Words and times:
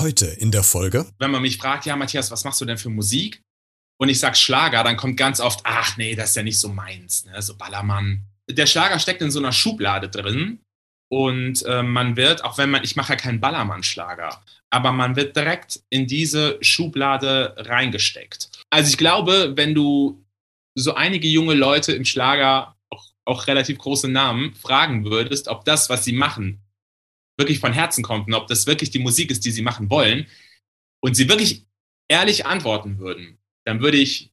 Heute 0.00 0.24
in 0.24 0.50
der 0.50 0.62
Folge. 0.62 1.04
Wenn 1.18 1.30
man 1.30 1.42
mich 1.42 1.58
fragt, 1.58 1.84
ja, 1.84 1.94
Matthias, 1.94 2.30
was 2.30 2.44
machst 2.44 2.58
du 2.62 2.64
denn 2.64 2.78
für 2.78 2.88
Musik? 2.88 3.42
Und 4.00 4.08
ich 4.08 4.18
sag 4.18 4.34
Schlager, 4.34 4.82
dann 4.82 4.96
kommt 4.96 5.18
ganz 5.18 5.40
oft, 5.40 5.60
ach 5.64 5.98
nee, 5.98 6.14
das 6.14 6.30
ist 6.30 6.36
ja 6.36 6.42
nicht 6.42 6.58
so 6.58 6.70
meins, 6.70 7.26
ne? 7.26 7.42
so 7.42 7.54
Ballermann. 7.54 8.24
Der 8.48 8.64
Schlager 8.64 8.98
steckt 8.98 9.20
in 9.20 9.30
so 9.30 9.40
einer 9.40 9.52
Schublade 9.52 10.08
drin 10.08 10.60
und 11.12 11.62
äh, 11.66 11.82
man 11.82 12.16
wird, 12.16 12.44
auch 12.44 12.56
wenn 12.56 12.70
man, 12.70 12.82
ich 12.82 12.96
mache 12.96 13.12
ja 13.12 13.16
keinen 13.16 13.40
Ballermann-Schlager, 13.40 14.42
aber 14.70 14.90
man 14.92 15.16
wird 15.16 15.36
direkt 15.36 15.82
in 15.90 16.06
diese 16.06 16.56
Schublade 16.62 17.54
reingesteckt. 17.58 18.48
Also 18.70 18.88
ich 18.88 18.96
glaube, 18.96 19.52
wenn 19.56 19.74
du 19.74 20.24
so 20.74 20.94
einige 20.94 21.28
junge 21.28 21.54
Leute 21.54 21.92
im 21.92 22.06
Schlager, 22.06 22.74
auch, 22.88 23.04
auch 23.26 23.46
relativ 23.48 23.76
große 23.76 24.08
Namen, 24.08 24.54
fragen 24.54 25.04
würdest, 25.04 25.48
ob 25.48 25.66
das, 25.66 25.90
was 25.90 26.06
sie 26.06 26.14
machen, 26.14 26.59
wirklich 27.40 27.58
von 27.58 27.72
Herzen 27.72 28.04
kommt 28.04 28.28
und 28.28 28.34
ob 28.34 28.46
das 28.46 28.68
wirklich 28.68 28.90
die 28.90 29.00
Musik 29.00 29.32
ist, 29.32 29.44
die 29.44 29.50
sie 29.50 29.62
machen 29.62 29.90
wollen, 29.90 30.26
und 31.00 31.14
sie 31.14 31.28
wirklich 31.28 31.66
ehrlich 32.08 32.46
antworten 32.46 32.98
würden, 32.98 33.38
dann 33.64 33.80
würde 33.80 33.96
ich 33.96 34.32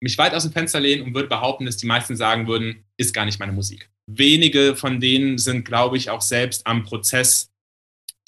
mich 0.00 0.18
weit 0.18 0.34
aus 0.34 0.42
dem 0.42 0.52
Fenster 0.52 0.80
lehnen 0.80 1.02
und 1.02 1.14
würde 1.14 1.28
behaupten, 1.28 1.66
dass 1.66 1.76
die 1.76 1.86
meisten 1.86 2.16
sagen 2.16 2.46
würden, 2.46 2.84
ist 2.96 3.12
gar 3.12 3.24
nicht 3.24 3.38
meine 3.38 3.52
Musik. 3.52 3.90
Wenige 4.06 4.74
von 4.74 4.98
denen 5.00 5.38
sind, 5.38 5.64
glaube 5.64 5.96
ich, 5.96 6.10
auch 6.10 6.22
selbst 6.22 6.66
am 6.66 6.82
Prozess 6.84 7.52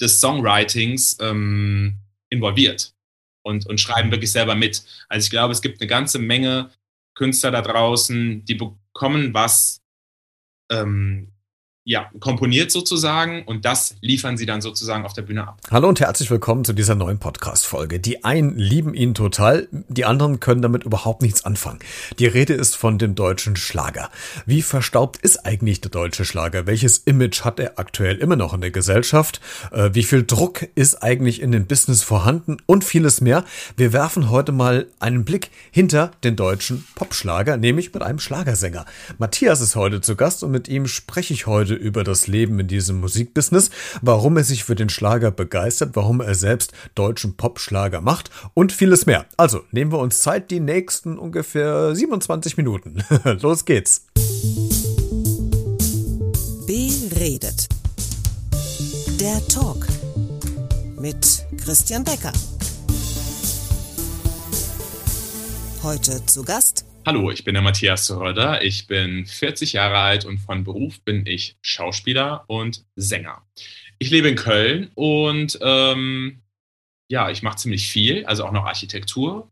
des 0.01 0.21
Songwritings 0.21 1.17
ähm, 1.21 1.99
involviert 2.31 2.95
und, 3.43 3.67
und 3.67 3.81
schreiben 3.81 4.11
wirklich 4.11 4.31
selber 4.31 4.55
mit. 4.55 4.85
Also 5.09 5.25
ich 5.25 5.31
glaube, 5.31 5.53
es 5.53 5.63
gibt 5.63 5.81
eine 5.81 5.89
ganze 5.89 6.19
Menge 6.19 6.71
Künstler 7.15 7.51
da 7.51 7.63
draußen, 7.63 8.45
die 8.45 8.55
bekommen 8.55 9.35
was 9.35 9.83
ähm, 10.71 11.33
ja, 11.85 12.11
komponiert 12.21 12.71
sozusagen 12.71 13.43
und 13.45 13.65
das 13.65 13.97
liefern 14.01 14.37
sie 14.37 14.47
dann 14.47 14.61
sozusagen 14.61 15.05
auf 15.05 15.15
der 15.15 15.23
Bühne 15.23 15.49
ab. 15.49 15.59
Hallo 15.71 15.89
und 15.89 15.99
herzlich 15.99 16.31
willkommen 16.31 16.65
zu 16.65 16.75
dieser 16.75 16.95
neuen 16.95 17.19
Podcast-Folge. 17.19 17.99
Die 17.99 18.23
einen 18.23 18.57
lieben 18.57 18.95
ihn 18.95 19.15
total, 19.15 19.67
die 19.73 20.05
anderen 20.05 20.39
können 20.39 20.63
damit 20.63 20.85
überhaupt 20.85 21.23
nichts 21.23 21.45
anfangen. 21.45 21.81
Die 22.21 22.27
Rede 22.27 22.55
ist 22.55 22.77
von 22.77 22.99
dem 22.99 23.17
deutschen 23.17 23.57
Schlager. 23.57 24.11
Wie 24.47 24.63
verstaubt 24.63 25.19
ist 25.23 25.45
eigentlich 25.45 25.81
der 25.81 25.91
deutsche 25.91 26.25
Schlager? 26.25 26.69
Welches 26.69 26.99
Image 26.99 27.43
hat 27.43 27.59
er 27.59 27.81
aktuell 27.81 28.19
immer 28.19 28.37
noch 28.37 28.55
in 28.55 28.61
der 28.61 28.71
Gesellschaft? 28.71 29.41
Äh, 29.73 29.91
wie 29.93 30.05
viel 30.05 30.25
Druck 30.25 30.69
ist 30.77 31.03
eigentlich 31.03 31.43
in 31.43 31.51
dem 31.51 31.67
Business 31.67 32.05
vorhanden? 32.05 32.59
Und 32.67 32.85
vieles 32.85 33.21
mehr. 33.21 33.45
Wir 33.77 33.93
werfen 33.93 34.31
heute 34.31 34.53
mal 34.53 34.87
einen 35.01 35.25
Blick 35.25 35.51
hinter 35.73 36.13
den 36.23 36.37
deutschen 36.37 36.87
Popschlager, 36.95 37.57
nämlich 37.57 37.93
mit 37.93 38.05
einem 38.05 38.21
Schlagersänger. 38.21 38.87
Matthias 39.19 39.61
ist 39.61 39.75
heute 39.75 40.01
zu 40.01 40.15
Gast 40.15 40.45
und 40.45 40.53
mit 40.53 40.69
ihm 40.69 40.87
spreche 40.87 41.35
ich 41.35 41.49
heute 41.49 41.72
heute 41.73 41.83
über 41.83 42.05
das 42.05 42.27
Leben 42.27 42.61
in 42.61 42.69
diesem 42.69 43.01
Musikbusiness, 43.01 43.71
warum 44.03 44.37
er 44.37 44.45
sich 44.45 44.65
für 44.65 44.75
den 44.75 44.89
Schlager 44.89 45.31
begeistert, 45.31 45.91
warum 45.95 46.21
er 46.21 46.35
selbst 46.35 46.73
deutschen 46.95 47.37
Popschlager 47.37 48.01
macht 48.01 48.31
und 48.55 48.73
vieles 48.73 49.07
mehr. 49.07 49.27
Also 49.37 49.63
nehmen 49.71 49.93
wir 49.93 49.99
uns 49.99 50.21
Zeit, 50.21 50.51
die 50.51 50.61
nächsten 50.61 51.19
ungefähr 51.19 51.95
27 51.95 52.57
Minuten. 52.57 53.03
Los 53.41 53.65
geht's. 53.65 54.07
Beredet. 56.67 57.69
Der 59.21 59.47
Talk 59.49 59.87
mit 60.99 61.47
Christian 61.63 62.05
Becker. 62.05 62.33
Heute 65.83 66.25
zu 66.27 66.45
Gast 66.45 66.85
Hallo, 67.05 67.33
ich 67.33 67.43
bin 67.43 67.55
der 67.55 67.65
Matthias 67.65 68.07
Zerröder. 68.07 68.63
Ich 68.63 68.87
bin 68.87 69.27
40 69.27 69.73
Jahre 69.73 69.99
alt 69.99 70.25
und 70.25 70.39
von 70.39 70.63
Beruf 70.63 71.01
bin 71.01 71.27
ich 71.27 71.57
Schauspieler 71.61 72.45
und 72.47 72.85
Sänger. 72.95 73.45
Ich 73.99 74.11
lebe 74.11 74.29
in 74.29 74.37
Köln 74.37 74.93
und 74.95 75.59
ähm, 75.63 76.43
ja, 77.09 77.29
ich 77.29 77.43
mache 77.43 77.57
ziemlich 77.57 77.89
viel, 77.89 78.25
also 78.27 78.45
auch 78.45 78.53
noch 78.53 78.67
Architektur 78.67 79.51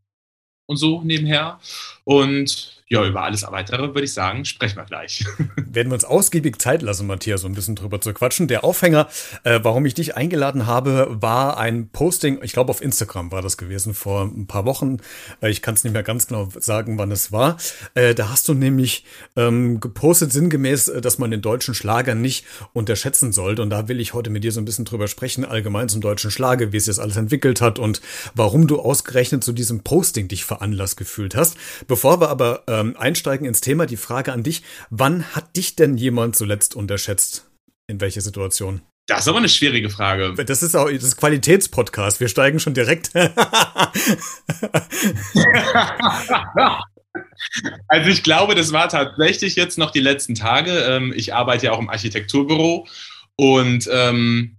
und 0.67 0.77
so 0.77 1.03
nebenher. 1.03 1.59
Und 2.05 2.80
ja, 2.93 3.07
über 3.07 3.23
alles 3.23 3.45
weitere 3.49 3.95
würde 3.95 4.03
ich 4.03 4.13
sagen, 4.13 4.45
sprechen 4.45 4.77
wir 4.77 4.85
gleich. 4.85 5.25
Werden 5.57 5.91
wir 5.91 5.95
uns 5.95 6.05
ausgiebig 6.05 6.61
Zeit 6.61 6.83
lassen, 6.83 7.07
Matthias, 7.07 7.43
so 7.43 7.47
ein 7.47 7.55
bisschen 7.55 7.77
drüber 7.77 8.01
zu 8.01 8.13
quatschen. 8.13 8.49
Der 8.49 8.65
Aufhänger, 8.65 9.07
äh, 9.45 9.61
warum 9.63 9.87
ich 9.87 9.95
dich 9.95 10.17
eingeladen 10.17 10.67
habe, 10.67 11.07
war 11.09 11.57
ein 11.57 11.89
Posting, 11.91 12.41
ich 12.43 12.53
glaube 12.53 12.71
auf 12.71 12.83
Instagram 12.83 13.31
war 13.31 13.43
das 13.43 13.57
gewesen, 13.57 13.95
vor 13.95 14.25
ein 14.25 14.49
paar 14.49 14.65
Wochen. 14.65 14.97
Äh, 15.41 15.51
ich 15.51 15.63
kann 15.63 15.75
es 15.75 15.85
nicht 15.85 15.93
mehr 15.93 16.03
ganz 16.03 16.27
genau 16.27 16.49
sagen, 16.59 16.99
wann 16.99 17.13
es 17.13 17.31
war. 17.31 17.59
Äh, 17.95 18.17
da 18.17 18.29
hast 18.29 18.49
du 18.49 18.55
nämlich 18.55 19.05
ähm, 19.37 19.79
gepostet 19.79 20.33
sinngemäß, 20.33 20.89
äh, 20.89 21.01
dass 21.01 21.19
man 21.19 21.31
den 21.31 21.43
deutschen 21.43 21.75
Schlager 21.75 22.17
nicht 22.17 22.45
unterschätzen 22.73 23.31
sollte. 23.31 23.63
Und 23.63 23.71
da 23.71 23.87
will 23.87 24.01
ich 24.01 24.15
heute 24.15 24.31
mit 24.31 24.43
dir 24.43 24.51
so 24.51 24.61
ein 24.61 24.65
bisschen 24.65 24.85
drüber 24.85 25.07
sprechen, 25.07 25.45
allgemein 25.45 25.89
zum 25.89 26.01
deutschen 26.01 26.33
Schlager, 26.33 26.73
wie 26.73 26.77
es 26.77 26.87
jetzt 26.87 26.99
alles 26.99 27.17
entwickelt 27.17 27.61
hat 27.61 27.79
und 27.79 28.01
warum 28.35 28.67
du 28.67 28.81
ausgerechnet 28.81 29.45
zu 29.45 29.53
diesem 29.53 29.85
Posting 29.85 30.27
dich 30.27 30.45
veranlasst 30.45 30.97
gefühlt 30.97 31.37
hast. 31.37 31.57
Bevor 31.87 32.21
wir 32.21 32.31
aber 32.31 32.65
äh, 32.67 32.80
ähm, 32.81 32.97
einsteigen 32.97 33.47
ins 33.47 33.61
Thema, 33.61 33.87
die 33.87 33.97
Frage 33.97 34.33
an 34.33 34.43
dich. 34.43 34.63
Wann 34.91 35.35
hat 35.35 35.57
dich 35.57 35.77
denn 35.77 35.97
jemand 35.97 36.37
zuletzt 36.37 36.75
unterschätzt? 36.75 37.47
In 37.87 38.01
welcher 38.01 38.21
Situation? 38.21 38.83
Das 39.07 39.21
ist 39.23 39.29
aber 39.29 39.39
eine 39.39 39.49
schwierige 39.49 39.91
Frage. 39.91 40.35
Das 40.45 40.63
ist 40.63 40.77
auch 40.77 40.89
das 40.89 41.17
Qualitätspodcast. 41.17 42.21
Wir 42.21 42.29
steigen 42.29 42.61
schon 42.61 42.75
direkt. 42.75 43.11
also 47.89 48.09
ich 48.09 48.23
glaube, 48.23 48.55
das 48.55 48.73
war 48.73 48.89
tatsächlich 48.89 49.57
jetzt 49.57 49.79
noch 49.79 49.91
die 49.91 49.99
letzten 49.99 50.37
Tage. 50.37 50.71
Ähm, 50.71 51.13
ich 51.17 51.35
arbeite 51.35 51.67
ja 51.67 51.73
auch 51.73 51.81
im 51.81 51.91
Architekturbüro 51.91 52.87
und 53.35 53.89
ähm, 53.93 54.57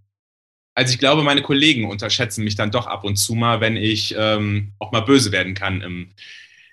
also 0.75 0.93
ich 0.93 0.99
glaube, 0.99 1.23
meine 1.23 1.41
Kollegen 1.41 1.89
unterschätzen 1.89 2.43
mich 2.43 2.55
dann 2.55 2.71
doch 2.71 2.88
ab 2.88 3.05
und 3.05 3.15
zu 3.15 3.35
mal, 3.35 3.61
wenn 3.61 3.77
ich 3.77 4.15
ähm, 4.17 4.73
auch 4.79 4.91
mal 4.91 5.01
böse 5.01 5.31
werden 5.31 5.53
kann 5.53 5.81
im, 5.81 6.09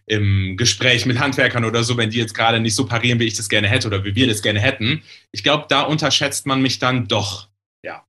im 0.08 0.56
Gespräch 0.56 1.06
mit 1.06 1.18
Handwerkern 1.18 1.64
oder 1.64 1.84
so, 1.84 1.96
wenn 1.96 2.10
die 2.10 2.18
jetzt 2.18 2.34
gerade 2.34 2.60
nicht 2.60 2.74
so 2.74 2.86
parieren, 2.86 3.20
wie 3.20 3.26
ich 3.26 3.34
das 3.34 3.48
gerne 3.48 3.68
hätte 3.68 3.88
oder 3.88 4.04
wie 4.04 4.14
wir 4.14 4.26
das 4.26 4.42
gerne 4.42 4.58
hätten. 4.58 5.02
Ich 5.32 5.42
glaube, 5.42 5.66
da 5.68 5.82
unterschätzt 5.82 6.46
man 6.46 6.62
mich 6.62 6.78
dann 6.78 7.06
doch, 7.08 7.48
ja. 7.84 8.04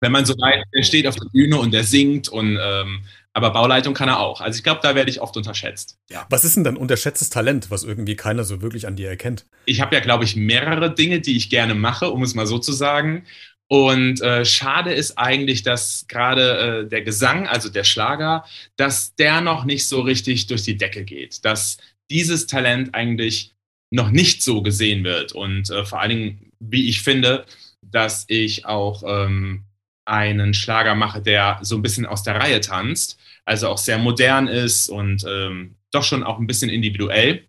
Wenn 0.00 0.12
man 0.12 0.24
so 0.24 0.34
weit, 0.34 0.64
der 0.74 0.82
steht 0.82 1.06
auf 1.06 1.14
der 1.14 1.28
Bühne 1.32 1.58
und 1.58 1.72
der 1.72 1.84
singt 1.84 2.28
und 2.28 2.58
ähm, 2.60 3.04
aber 3.34 3.50
Bauleitung 3.50 3.94
kann 3.94 4.08
er 4.08 4.20
auch. 4.20 4.40
Also 4.40 4.58
ich 4.58 4.62
glaube, 4.62 4.80
da 4.82 4.94
werde 4.94 5.10
ich 5.10 5.20
oft 5.22 5.36
unterschätzt. 5.36 5.96
Ja. 6.10 6.26
Was 6.28 6.44
ist 6.44 6.56
denn 6.56 6.64
dann 6.64 6.76
unterschätztes 6.76 7.30
Talent, 7.30 7.70
was 7.70 7.82
irgendwie 7.82 8.14
keiner 8.14 8.44
so 8.44 8.60
wirklich 8.60 8.86
an 8.86 8.96
dir 8.96 9.08
erkennt? 9.08 9.46
Ich 9.64 9.80
habe 9.80 9.94
ja, 9.94 10.02
glaube 10.02 10.24
ich, 10.24 10.36
mehrere 10.36 10.94
Dinge, 10.94 11.20
die 11.20 11.36
ich 11.36 11.48
gerne 11.48 11.74
mache, 11.74 12.10
um 12.10 12.22
es 12.22 12.34
mal 12.34 12.46
so 12.46 12.58
zu 12.58 12.72
sagen. 12.72 13.24
Und 13.72 14.20
äh, 14.20 14.44
schade 14.44 14.92
ist 14.92 15.16
eigentlich, 15.16 15.62
dass 15.62 16.04
gerade 16.06 16.82
äh, 16.84 16.86
der 16.86 17.00
Gesang, 17.00 17.48
also 17.48 17.70
der 17.70 17.84
Schlager, 17.84 18.44
dass 18.76 19.14
der 19.14 19.40
noch 19.40 19.64
nicht 19.64 19.88
so 19.88 20.02
richtig 20.02 20.46
durch 20.46 20.64
die 20.64 20.76
Decke 20.76 21.04
geht. 21.04 21.42
Dass 21.46 21.78
dieses 22.10 22.46
Talent 22.46 22.94
eigentlich 22.94 23.54
noch 23.90 24.10
nicht 24.10 24.42
so 24.42 24.60
gesehen 24.60 25.04
wird. 25.04 25.32
Und 25.32 25.70
äh, 25.70 25.86
vor 25.86 26.02
allen 26.02 26.10
Dingen, 26.10 26.52
wie 26.60 26.86
ich 26.90 27.00
finde, 27.00 27.46
dass 27.80 28.26
ich 28.28 28.66
auch 28.66 29.04
ähm, 29.06 29.64
einen 30.04 30.52
Schlager 30.52 30.94
mache, 30.94 31.22
der 31.22 31.58
so 31.62 31.76
ein 31.76 31.82
bisschen 31.82 32.04
aus 32.04 32.22
der 32.22 32.34
Reihe 32.34 32.60
tanzt, 32.60 33.18
also 33.46 33.68
auch 33.68 33.78
sehr 33.78 33.96
modern 33.96 34.48
ist 34.48 34.90
und 34.90 35.24
ähm, 35.26 35.76
doch 35.92 36.04
schon 36.04 36.24
auch 36.24 36.38
ein 36.38 36.46
bisschen 36.46 36.68
individuell 36.68 37.48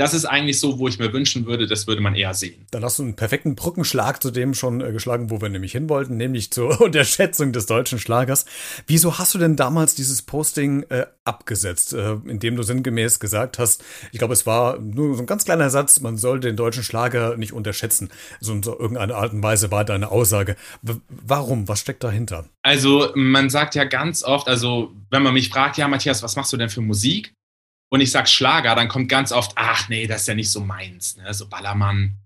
das 0.00 0.14
ist 0.14 0.24
eigentlich 0.24 0.58
so, 0.58 0.78
wo 0.78 0.88
ich 0.88 0.98
mir 0.98 1.12
wünschen 1.12 1.44
würde, 1.44 1.66
das 1.66 1.86
würde 1.86 2.00
man 2.00 2.14
eher 2.14 2.32
sehen. 2.32 2.64
Dann 2.70 2.82
hast 2.82 2.98
du 2.98 3.02
einen 3.02 3.16
perfekten 3.16 3.54
Brückenschlag 3.54 4.22
zu 4.22 4.30
dem 4.30 4.54
schon 4.54 4.80
äh, 4.80 4.92
geschlagen, 4.92 5.28
wo 5.28 5.42
wir 5.42 5.50
nämlich 5.50 5.72
hin 5.72 5.90
wollten, 5.90 6.16
nämlich 6.16 6.50
zur 6.50 6.80
Unterschätzung 6.80 7.52
des 7.52 7.66
deutschen 7.66 7.98
Schlagers. 7.98 8.46
Wieso 8.86 9.18
hast 9.18 9.34
du 9.34 9.38
denn 9.38 9.56
damals 9.56 9.94
dieses 9.94 10.22
Posting 10.22 10.84
äh, 10.84 11.04
abgesetzt, 11.24 11.92
äh, 11.92 12.12
indem 12.24 12.56
du 12.56 12.62
sinngemäß 12.62 13.20
gesagt 13.20 13.58
hast, 13.58 13.84
ich 14.10 14.18
glaube, 14.18 14.32
es 14.32 14.46
war 14.46 14.78
nur 14.78 15.14
so 15.16 15.22
ein 15.22 15.26
ganz 15.26 15.44
kleiner 15.44 15.68
Satz, 15.68 16.00
man 16.00 16.16
soll 16.16 16.40
den 16.40 16.56
deutschen 16.56 16.82
Schlager 16.82 17.36
nicht 17.36 17.52
unterschätzen. 17.52 18.08
So 18.40 18.54
in 18.54 18.62
so 18.62 18.78
irgendeiner 18.78 19.16
Art 19.16 19.34
und 19.34 19.42
Weise 19.42 19.70
war 19.70 19.84
deine 19.84 20.10
Aussage. 20.10 20.56
W 20.80 20.94
warum? 21.08 21.68
Was 21.68 21.80
steckt 21.80 22.02
dahinter? 22.04 22.46
Also, 22.62 23.12
man 23.14 23.50
sagt 23.50 23.74
ja 23.74 23.84
ganz 23.84 24.22
oft, 24.22 24.48
also, 24.48 24.92
wenn 25.10 25.22
man 25.22 25.34
mich 25.34 25.50
fragt, 25.50 25.76
ja, 25.76 25.88
Matthias, 25.88 26.22
was 26.22 26.36
machst 26.36 26.54
du 26.54 26.56
denn 26.56 26.70
für 26.70 26.80
Musik? 26.80 27.34
Und 27.90 28.00
ich 28.00 28.10
sag 28.10 28.28
Schlager, 28.28 28.74
dann 28.74 28.88
kommt 28.88 29.08
ganz 29.08 29.32
oft, 29.32 29.52
ach 29.56 29.88
nee, 29.88 30.06
das 30.06 30.22
ist 30.22 30.28
ja 30.28 30.34
nicht 30.34 30.50
so 30.50 30.60
meins, 30.60 31.16
ne? 31.16 31.34
so 31.34 31.48
Ballermann. 31.48 32.16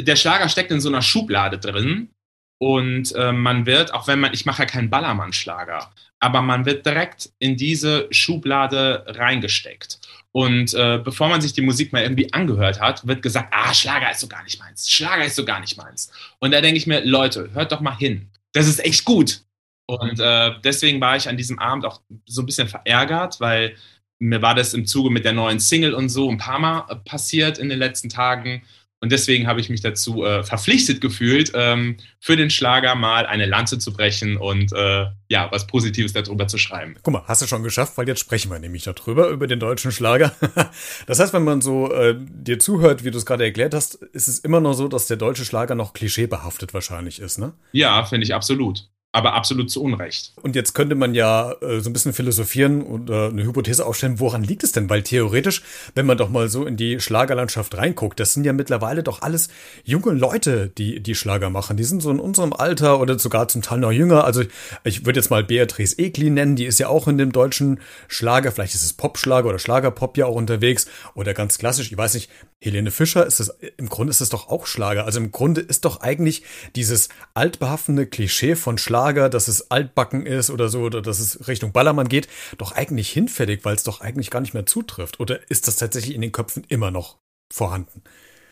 Der 0.00 0.16
Schlager 0.16 0.48
steckt 0.48 0.70
in 0.70 0.80
so 0.80 0.88
einer 0.88 1.02
Schublade 1.02 1.58
drin 1.58 2.10
und 2.58 3.14
äh, 3.14 3.32
man 3.32 3.66
wird, 3.66 3.92
auch 3.92 4.08
wenn 4.08 4.20
man, 4.20 4.32
ich 4.32 4.46
mache 4.46 4.62
ja 4.62 4.66
keinen 4.66 4.88
Ballermann-Schlager, 4.88 5.92
aber 6.18 6.40
man 6.40 6.64
wird 6.64 6.86
direkt 6.86 7.30
in 7.38 7.56
diese 7.56 8.08
Schublade 8.10 9.04
reingesteckt. 9.06 9.98
Und 10.30 10.72
äh, 10.72 10.98
bevor 11.02 11.28
man 11.28 11.42
sich 11.42 11.52
die 11.52 11.60
Musik 11.60 11.92
mal 11.92 12.02
irgendwie 12.02 12.32
angehört 12.32 12.80
hat, 12.80 13.06
wird 13.06 13.20
gesagt, 13.20 13.52
ah, 13.52 13.74
Schlager 13.74 14.10
ist 14.10 14.20
so 14.20 14.28
gar 14.28 14.42
nicht 14.44 14.58
meins. 14.58 14.88
Schlager 14.88 15.26
ist 15.26 15.36
so 15.36 15.44
gar 15.44 15.60
nicht 15.60 15.76
meins. 15.76 16.10
Und 16.38 16.52
da 16.52 16.62
denke 16.62 16.78
ich 16.78 16.86
mir, 16.86 17.04
Leute, 17.04 17.50
hört 17.52 17.70
doch 17.70 17.80
mal 17.80 17.96
hin. 17.96 18.30
Das 18.52 18.66
ist 18.66 18.82
echt 18.82 19.04
gut. 19.04 19.42
Und 19.86 20.20
äh, 20.20 20.52
deswegen 20.64 21.00
war 21.02 21.16
ich 21.16 21.28
an 21.28 21.36
diesem 21.36 21.58
Abend 21.58 21.84
auch 21.84 22.00
so 22.24 22.40
ein 22.42 22.46
bisschen 22.46 22.68
verärgert, 22.68 23.40
weil 23.40 23.76
mir 24.22 24.40
war 24.40 24.54
das 24.54 24.72
im 24.72 24.86
Zuge 24.86 25.10
mit 25.10 25.24
der 25.24 25.32
neuen 25.32 25.58
Single 25.58 25.94
und 25.94 26.08
so 26.08 26.30
ein 26.30 26.38
paar 26.38 26.58
Mal 26.58 26.86
äh, 26.88 26.96
passiert 26.96 27.58
in 27.58 27.68
den 27.68 27.78
letzten 27.78 28.08
Tagen. 28.08 28.62
Und 29.00 29.10
deswegen 29.10 29.48
habe 29.48 29.58
ich 29.58 29.68
mich 29.68 29.80
dazu 29.80 30.24
äh, 30.24 30.44
verpflichtet 30.44 31.00
gefühlt, 31.00 31.50
ähm, 31.56 31.96
für 32.20 32.36
den 32.36 32.50
Schlager 32.50 32.94
mal 32.94 33.26
eine 33.26 33.46
Lanze 33.46 33.80
zu 33.80 33.92
brechen 33.92 34.36
und 34.36 34.72
äh, 34.72 35.06
ja, 35.28 35.48
was 35.50 35.66
Positives 35.66 36.12
darüber 36.12 36.46
zu 36.46 36.56
schreiben. 36.56 36.94
Guck 37.02 37.12
mal, 37.12 37.24
hast 37.26 37.42
du 37.42 37.48
schon 37.48 37.64
geschafft, 37.64 37.98
weil 37.98 38.06
jetzt 38.06 38.20
sprechen 38.20 38.48
wir 38.52 38.60
nämlich 38.60 38.84
darüber, 38.84 39.26
über 39.30 39.48
den 39.48 39.58
deutschen 39.58 39.90
Schlager. 39.90 40.32
das 41.06 41.18
heißt, 41.18 41.32
wenn 41.32 41.42
man 41.42 41.60
so 41.60 41.92
äh, 41.92 42.14
dir 42.16 42.60
zuhört, 42.60 43.02
wie 43.02 43.10
du 43.10 43.18
es 43.18 43.26
gerade 43.26 43.42
erklärt 43.42 43.74
hast, 43.74 43.96
ist 43.96 44.28
es 44.28 44.38
immer 44.38 44.60
noch 44.60 44.74
so, 44.74 44.86
dass 44.86 45.08
der 45.08 45.16
deutsche 45.16 45.44
Schlager 45.44 45.74
noch 45.74 45.94
klischeebehaftet 45.94 46.72
wahrscheinlich 46.72 47.18
ist, 47.18 47.40
ne? 47.40 47.54
Ja, 47.72 48.04
finde 48.04 48.24
ich 48.24 48.34
absolut 48.34 48.84
aber 49.12 49.34
absolut 49.34 49.70
zu 49.70 49.82
Unrecht. 49.82 50.32
Und 50.42 50.56
jetzt 50.56 50.72
könnte 50.74 50.94
man 50.94 51.14
ja 51.14 51.52
äh, 51.60 51.80
so 51.80 51.90
ein 51.90 51.92
bisschen 51.92 52.14
philosophieren 52.14 53.06
äh, 53.08 53.28
eine 53.28 53.44
Hypothese 53.44 53.84
aufstellen, 53.84 54.18
woran 54.20 54.42
liegt 54.42 54.64
es 54.64 54.72
denn? 54.72 54.88
Weil 54.88 55.02
theoretisch, 55.02 55.62
wenn 55.94 56.06
man 56.06 56.16
doch 56.16 56.30
mal 56.30 56.48
so 56.48 56.64
in 56.64 56.78
die 56.78 56.98
Schlagerlandschaft 56.98 57.76
reinguckt, 57.76 58.18
das 58.18 58.32
sind 58.32 58.44
ja 58.44 58.54
mittlerweile 58.54 59.02
doch 59.02 59.20
alles 59.20 59.50
junge 59.84 60.12
Leute, 60.12 60.68
die 60.78 61.00
die 61.00 61.14
Schlager 61.14 61.50
machen. 61.50 61.76
Die 61.76 61.84
sind 61.84 62.02
so 62.02 62.10
in 62.10 62.20
unserem 62.20 62.54
Alter 62.54 63.00
oder 63.00 63.18
sogar 63.18 63.48
zum 63.48 63.60
Teil 63.60 63.80
noch 63.80 63.92
jünger. 63.92 64.24
Also 64.24 64.44
ich 64.82 65.04
würde 65.04 65.20
jetzt 65.20 65.28
mal 65.28 65.44
Beatrice 65.44 65.98
Egli 65.98 66.30
nennen, 66.30 66.56
die 66.56 66.64
ist 66.64 66.78
ja 66.78 66.88
auch 66.88 67.06
in 67.06 67.18
dem 67.18 67.32
deutschen 67.32 67.80
Schlager, 68.08 68.50
vielleicht 68.50 68.74
ist 68.74 68.84
es 68.84 68.94
Popschlager 68.94 69.50
oder 69.50 69.58
Schlagerpop 69.58 70.16
ja 70.16 70.24
auch 70.24 70.36
unterwegs 70.36 70.86
oder 71.14 71.34
ganz 71.34 71.58
klassisch, 71.58 71.92
ich 71.92 71.98
weiß 71.98 72.14
nicht, 72.14 72.30
Helene 72.62 72.92
Fischer 72.92 73.26
ist 73.26 73.40
es, 73.40 73.52
im 73.76 73.88
Grunde 73.88 74.12
ist 74.12 74.20
es 74.20 74.28
doch 74.28 74.48
auch 74.48 74.66
Schlager. 74.66 75.04
Also 75.04 75.18
im 75.18 75.32
Grunde 75.32 75.60
ist 75.60 75.84
doch 75.84 76.00
eigentlich 76.00 76.44
dieses 76.76 77.08
altbehaftende 77.34 78.06
Klischee 78.06 78.54
von 78.54 78.78
Schlager, 78.78 79.01
dass 79.10 79.48
es 79.48 79.70
altbacken 79.70 80.26
ist 80.26 80.50
oder 80.50 80.68
so, 80.68 80.82
oder 80.82 81.02
dass 81.02 81.18
es 81.18 81.48
Richtung 81.48 81.72
Ballermann 81.72 82.08
geht, 82.08 82.28
doch 82.58 82.72
eigentlich 82.72 83.10
hinfällig, 83.10 83.64
weil 83.64 83.74
es 83.74 83.82
doch 83.82 84.00
eigentlich 84.00 84.30
gar 84.30 84.40
nicht 84.40 84.54
mehr 84.54 84.66
zutrifft. 84.66 85.20
Oder 85.20 85.50
ist 85.50 85.68
das 85.68 85.76
tatsächlich 85.76 86.14
in 86.14 86.20
den 86.20 86.32
Köpfen 86.32 86.64
immer 86.68 86.90
noch 86.90 87.18
vorhanden? 87.52 88.02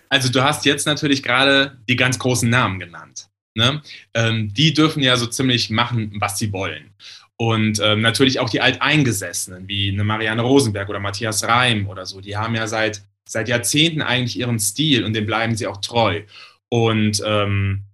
Also 0.08 0.30
du 0.30 0.42
hast 0.42 0.64
jetzt 0.64 0.86
natürlich 0.86 1.22
gerade 1.22 1.78
die 1.88 1.96
ganz 1.96 2.18
großen 2.18 2.50
Namen 2.50 2.80
genannt. 2.80 3.28
Ne? 3.54 3.82
Ähm, 4.14 4.52
die 4.52 4.74
dürfen 4.74 5.02
ja 5.02 5.16
so 5.16 5.26
ziemlich 5.26 5.70
machen, 5.70 6.12
was 6.18 6.38
sie 6.38 6.52
wollen. 6.52 6.94
Und 7.36 7.80
ähm, 7.82 8.00
natürlich 8.00 8.40
auch 8.40 8.50
die 8.50 8.60
Alteingesessenen, 8.60 9.68
wie 9.68 9.90
eine 9.90 10.04
Marianne 10.04 10.42
Rosenberg 10.42 10.88
oder 10.88 11.00
Matthias 11.00 11.44
Reim 11.44 11.88
oder 11.88 12.04
so, 12.04 12.20
die 12.20 12.36
haben 12.36 12.54
ja 12.54 12.66
seit 12.66 13.02
seit 13.30 13.48
Jahrzehnten 13.48 14.02
eigentlich 14.02 14.38
ihren 14.38 14.58
Stil 14.58 15.04
und 15.04 15.14
dem 15.14 15.26
bleiben 15.26 15.54
sie 15.54 15.66
auch 15.66 15.78
treu. 15.78 16.22
Und 16.68 17.22
ähm, 17.24 17.84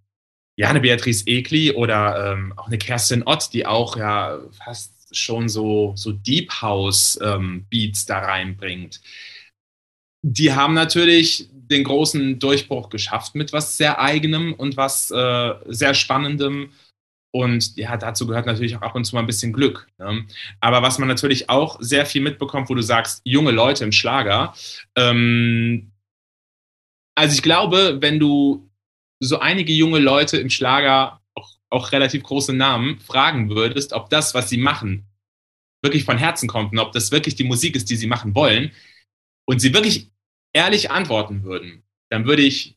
ja, 0.56 0.68
eine 0.68 0.80
Beatrice 0.80 1.26
Egli 1.26 1.72
oder 1.72 2.32
ähm, 2.32 2.52
auch 2.56 2.66
eine 2.66 2.78
Kerstin 2.78 3.22
Ott, 3.24 3.52
die 3.52 3.66
auch 3.66 3.96
ja 3.96 4.38
fast 4.52 4.92
schon 5.16 5.48
so, 5.48 5.92
so 5.96 6.12
Deep 6.12 6.50
House 6.62 7.18
ähm, 7.22 7.66
Beats 7.70 8.06
da 8.06 8.18
reinbringt. 8.18 9.00
Die 10.22 10.52
haben 10.52 10.74
natürlich 10.74 11.48
den 11.52 11.84
großen 11.84 12.38
Durchbruch 12.38 12.88
geschafft 12.88 13.34
mit 13.34 13.52
was 13.52 13.76
sehr 13.76 14.00
eigenem 14.00 14.54
und 14.54 14.76
was 14.76 15.10
äh, 15.10 15.54
sehr 15.66 15.94
spannendem 15.94 16.70
und 17.36 17.76
ja, 17.76 17.98
dazu 17.98 18.26
gehört 18.26 18.46
natürlich 18.46 18.76
auch 18.76 18.82
ab 18.82 18.94
und 18.94 19.04
zu 19.04 19.14
mal 19.14 19.20
ein 19.20 19.26
bisschen 19.26 19.52
Glück. 19.52 19.88
Ne? 19.98 20.24
Aber 20.60 20.80
was 20.80 20.98
man 20.98 21.06
natürlich 21.06 21.50
auch 21.50 21.76
sehr 21.80 22.06
viel 22.06 22.22
mitbekommt, 22.22 22.70
wo 22.70 22.74
du 22.74 22.80
sagst, 22.80 23.20
junge 23.24 23.50
Leute 23.50 23.84
im 23.84 23.92
Schlager. 23.92 24.54
Ähm, 24.96 25.92
also 27.14 27.34
ich 27.34 27.42
glaube, 27.42 27.98
wenn 28.00 28.18
du 28.18 28.65
so 29.20 29.38
einige 29.38 29.72
junge 29.72 29.98
Leute 29.98 30.36
im 30.38 30.50
Schlager, 30.50 31.20
auch, 31.34 31.56
auch 31.70 31.92
relativ 31.92 32.22
große 32.22 32.52
Namen, 32.52 32.98
fragen 33.00 33.50
würdest, 33.50 33.92
ob 33.92 34.10
das, 34.10 34.34
was 34.34 34.48
sie 34.48 34.58
machen, 34.58 35.06
wirklich 35.82 36.04
von 36.04 36.18
Herzen 36.18 36.48
kommt 36.48 36.72
und 36.72 36.78
ob 36.78 36.92
das 36.92 37.12
wirklich 37.12 37.34
die 37.34 37.44
Musik 37.44 37.76
ist, 37.76 37.90
die 37.90 37.96
sie 37.96 38.06
machen 38.06 38.34
wollen, 38.34 38.72
und 39.46 39.60
sie 39.60 39.72
wirklich 39.72 40.10
ehrlich 40.52 40.90
antworten 40.90 41.44
würden, 41.44 41.84
dann 42.10 42.26
würde 42.26 42.42
ich 42.42 42.76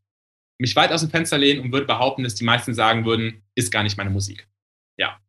mich 0.60 0.76
weit 0.76 0.92
aus 0.92 1.02
dem 1.02 1.10
Fenster 1.10 1.38
lehnen 1.38 1.62
und 1.62 1.72
würde 1.72 1.86
behaupten, 1.86 2.24
dass 2.24 2.36
die 2.36 2.44
meisten 2.44 2.74
sagen 2.74 3.06
würden, 3.06 3.44
ist 3.56 3.72
gar 3.72 3.84
nicht 3.84 3.98
meine 3.98 4.10
Musik. 4.10 4.48
Ja. 4.98 5.20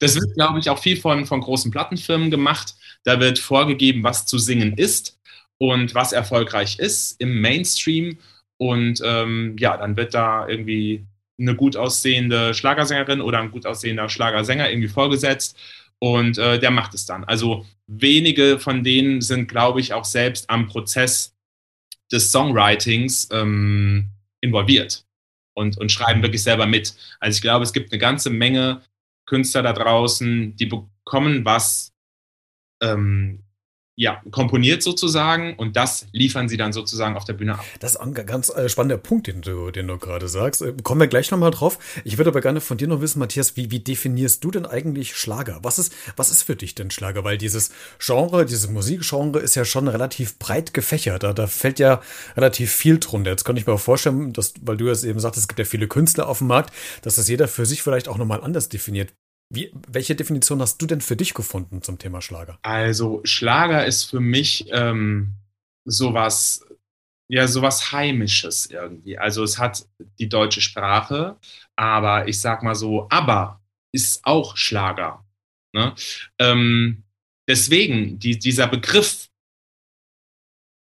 Das 0.00 0.16
wird, 0.16 0.34
glaube 0.34 0.58
ich, 0.58 0.70
auch 0.70 0.78
viel 0.78 0.96
von, 0.96 1.26
von 1.26 1.40
großen 1.40 1.70
Plattenfirmen 1.70 2.30
gemacht. 2.30 2.74
Da 3.04 3.20
wird 3.20 3.38
vorgegeben, 3.38 4.02
was 4.02 4.26
zu 4.26 4.38
singen 4.38 4.76
ist 4.76 5.20
und 5.58 5.94
was 5.94 6.12
erfolgreich 6.12 6.78
ist 6.78 7.20
im 7.20 7.40
Mainstream. 7.40 8.18
Und 8.58 9.00
ähm, 9.04 9.56
ja, 9.58 9.76
dann 9.76 9.96
wird 9.96 10.14
da 10.14 10.48
irgendwie 10.48 11.06
eine 11.40 11.54
gut 11.54 11.76
aussehende 11.76 12.54
Schlagersängerin 12.54 13.20
oder 13.20 13.38
ein 13.38 13.50
gut 13.50 13.66
aussehender 13.66 14.08
Schlagersänger 14.08 14.70
irgendwie 14.70 14.88
vorgesetzt 14.88 15.56
und 16.00 16.38
äh, 16.38 16.58
der 16.58 16.70
macht 16.70 16.94
es 16.94 17.06
dann. 17.06 17.24
Also 17.24 17.66
wenige 17.86 18.58
von 18.58 18.84
denen 18.84 19.20
sind, 19.20 19.48
glaube 19.48 19.80
ich, 19.80 19.92
auch 19.92 20.04
selbst 20.04 20.48
am 20.50 20.66
Prozess 20.66 21.34
des 22.10 22.30
Songwritings 22.30 23.28
ähm, 23.32 24.10
involviert 24.40 25.04
und, 25.54 25.78
und 25.78 25.90
schreiben 25.90 26.22
wirklich 26.22 26.42
selber 26.42 26.66
mit. 26.66 26.94
Also 27.20 27.36
ich 27.36 27.42
glaube, 27.42 27.64
es 27.64 27.72
gibt 27.72 27.92
eine 27.92 27.98
ganze 27.98 28.30
Menge 28.30 28.82
Künstler 29.26 29.62
da 29.62 29.72
draußen, 29.72 30.56
die 30.56 30.66
bekommen 30.66 31.44
was 31.44 31.92
ähm, 32.82 33.44
ja, 33.98 34.22
komponiert 34.30 34.80
sozusagen 34.80 35.54
und 35.56 35.74
das 35.74 36.06
liefern 36.12 36.48
sie 36.48 36.56
dann 36.56 36.72
sozusagen 36.72 37.16
auf 37.16 37.24
der 37.24 37.32
Bühne 37.32 37.54
ab. 37.54 37.64
Das 37.80 37.92
ist 37.92 37.96
ein 37.96 38.14
ganz 38.14 38.48
äh, 38.48 38.68
spannender 38.68 38.96
Punkt, 38.96 39.26
den 39.26 39.42
du, 39.42 39.72
den 39.72 39.88
du 39.88 39.98
gerade 39.98 40.28
sagst. 40.28 40.62
Äh, 40.62 40.72
kommen 40.84 41.00
wir 41.00 41.08
gleich 41.08 41.32
nochmal 41.32 41.50
drauf. 41.50 41.80
Ich 42.04 42.16
würde 42.16 42.30
aber 42.30 42.40
gerne 42.40 42.60
von 42.60 42.78
dir 42.78 42.86
noch 42.86 43.00
wissen, 43.00 43.18
Matthias, 43.18 43.56
wie, 43.56 43.72
wie 43.72 43.80
definierst 43.80 44.44
du 44.44 44.52
denn 44.52 44.66
eigentlich 44.66 45.16
Schlager? 45.16 45.58
Was 45.62 45.80
ist, 45.80 45.92
was 46.14 46.30
ist 46.30 46.44
für 46.44 46.54
dich 46.54 46.76
denn 46.76 46.92
Schlager? 46.92 47.24
Weil 47.24 47.38
dieses 47.38 47.72
Genre, 47.98 48.46
dieses 48.46 48.70
Musikgenre 48.70 49.40
ist 49.40 49.56
ja 49.56 49.64
schon 49.64 49.88
relativ 49.88 50.38
breit 50.38 50.74
gefächert. 50.74 51.24
Da, 51.24 51.32
da 51.32 51.48
fällt 51.48 51.80
ja 51.80 52.00
relativ 52.36 52.70
viel 52.70 53.00
drunter. 53.00 53.32
Jetzt 53.32 53.42
kann 53.42 53.56
ich 53.56 53.66
mir 53.66 53.72
auch 53.72 53.80
vorstellen, 53.80 54.32
dass, 54.32 54.54
weil 54.60 54.76
du 54.76 54.88
es 54.88 55.02
eben 55.02 55.18
sagst, 55.18 55.40
es 55.40 55.48
gibt 55.48 55.58
ja 55.58 55.64
viele 55.64 55.88
Künstler 55.88 56.28
auf 56.28 56.38
dem 56.38 56.46
Markt, 56.46 56.72
dass 57.02 57.16
das 57.16 57.26
jeder 57.26 57.48
für 57.48 57.66
sich 57.66 57.82
vielleicht 57.82 58.06
auch 58.06 58.16
nochmal 58.16 58.44
anders 58.44 58.68
definiert. 58.68 59.12
Wie, 59.50 59.72
welche 59.88 60.14
Definition 60.14 60.60
hast 60.60 60.80
du 60.80 60.86
denn 60.86 61.00
für 61.00 61.16
dich 61.16 61.32
gefunden 61.32 61.82
zum 61.82 61.98
Thema 61.98 62.20
Schlager? 62.20 62.58
Also 62.62 63.20
Schlager 63.24 63.86
ist 63.86 64.04
für 64.04 64.20
mich 64.20 64.66
ähm, 64.72 65.32
sowas, 65.86 66.66
ja, 67.28 67.46
sowas 67.46 67.92
Heimisches 67.92 68.66
irgendwie. 68.66 69.18
Also 69.18 69.42
es 69.42 69.58
hat 69.58 69.86
die 70.18 70.28
deutsche 70.28 70.60
Sprache, 70.60 71.36
aber 71.76 72.28
ich 72.28 72.40
sag 72.40 72.62
mal 72.62 72.74
so, 72.74 73.06
aber 73.10 73.62
ist 73.92 74.24
auch 74.24 74.56
Schlager. 74.56 75.24
Ne? 75.72 75.94
Ähm, 76.38 77.04
deswegen, 77.48 78.18
die, 78.18 78.38
dieser 78.38 78.66
Begriff, 78.66 79.28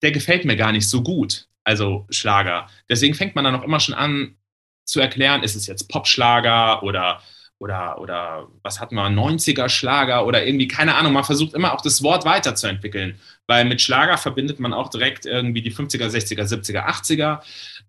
der 0.01 0.11
gefällt 0.11 0.45
mir 0.45 0.55
gar 0.55 0.71
nicht 0.71 0.89
so 0.89 1.03
gut. 1.03 1.47
Also 1.63 2.07
Schlager. 2.09 2.69
Deswegen 2.89 3.13
fängt 3.13 3.35
man 3.35 3.43
dann 3.43 3.55
auch 3.55 3.63
immer 3.63 3.79
schon 3.79 3.95
an 3.95 4.37
zu 4.85 4.99
erklären, 4.99 5.43
ist 5.43 5.55
es 5.55 5.67
jetzt 5.67 5.89
Popschlager 5.89 6.81
oder 6.81 7.21
oder, 7.59 7.99
oder 7.99 8.47
was 8.61 8.79
hatten 8.79 8.95
wir, 8.95 9.07
90er 9.07 9.67
Schlager 9.69 10.25
oder 10.25 10.45
irgendwie, 10.45 10.67
keine 10.67 10.95
Ahnung, 10.95 11.13
man 11.13 11.23
versucht 11.23 11.53
immer 11.53 11.73
auch 11.73 11.81
das 11.81 12.03
Wort 12.03 12.23
weiterzuentwickeln, 12.23 13.15
weil 13.47 13.65
mit 13.65 13.81
Schlager 13.81 14.17
verbindet 14.17 14.59
man 14.59 14.73
auch 14.73 14.89
direkt 14.89 15.25
irgendwie 15.25 15.61
die 15.61 15.73
50er, 15.73 16.07
60er, 16.07 16.43
70er, 16.43 16.85
80er. 16.85 17.39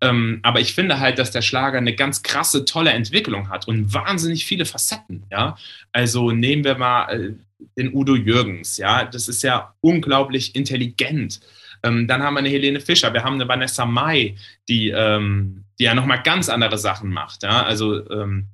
Ähm, 0.01 0.39
aber 0.41 0.59
ich 0.59 0.73
finde 0.73 0.99
halt, 0.99 1.19
dass 1.19 1.31
der 1.31 1.41
Schlager 1.41 1.77
eine 1.77 1.93
ganz 1.93 2.23
krasse, 2.23 2.65
tolle 2.65 2.91
Entwicklung 2.91 3.49
hat 3.49 3.67
und 3.67 3.93
wahnsinnig 3.93 4.45
viele 4.45 4.65
Facetten, 4.65 5.25
ja. 5.31 5.55
Also 5.91 6.31
nehmen 6.31 6.63
wir 6.63 6.77
mal 6.77 7.09
äh, 7.09 7.33
den 7.77 7.93
Udo 7.93 8.15
Jürgens, 8.15 8.77
ja, 8.77 9.03
das 9.03 9.27
ist 9.27 9.43
ja 9.43 9.73
unglaublich 9.81 10.55
intelligent. 10.55 11.41
Ähm, 11.83 12.07
dann 12.07 12.23
haben 12.23 12.33
wir 12.33 12.39
eine 12.39 12.49
Helene 12.49 12.79
Fischer, 12.79 13.13
wir 13.13 13.23
haben 13.23 13.35
eine 13.35 13.47
Vanessa 13.47 13.85
Mai, 13.85 14.35
die, 14.67 14.89
ähm, 14.89 15.63
die 15.77 15.83
ja 15.83 15.93
nochmal 15.93 16.23
ganz 16.23 16.49
andere 16.49 16.77
Sachen 16.77 17.11
macht, 17.11 17.43
ja. 17.43 17.61
Also, 17.63 18.09
ähm, 18.09 18.47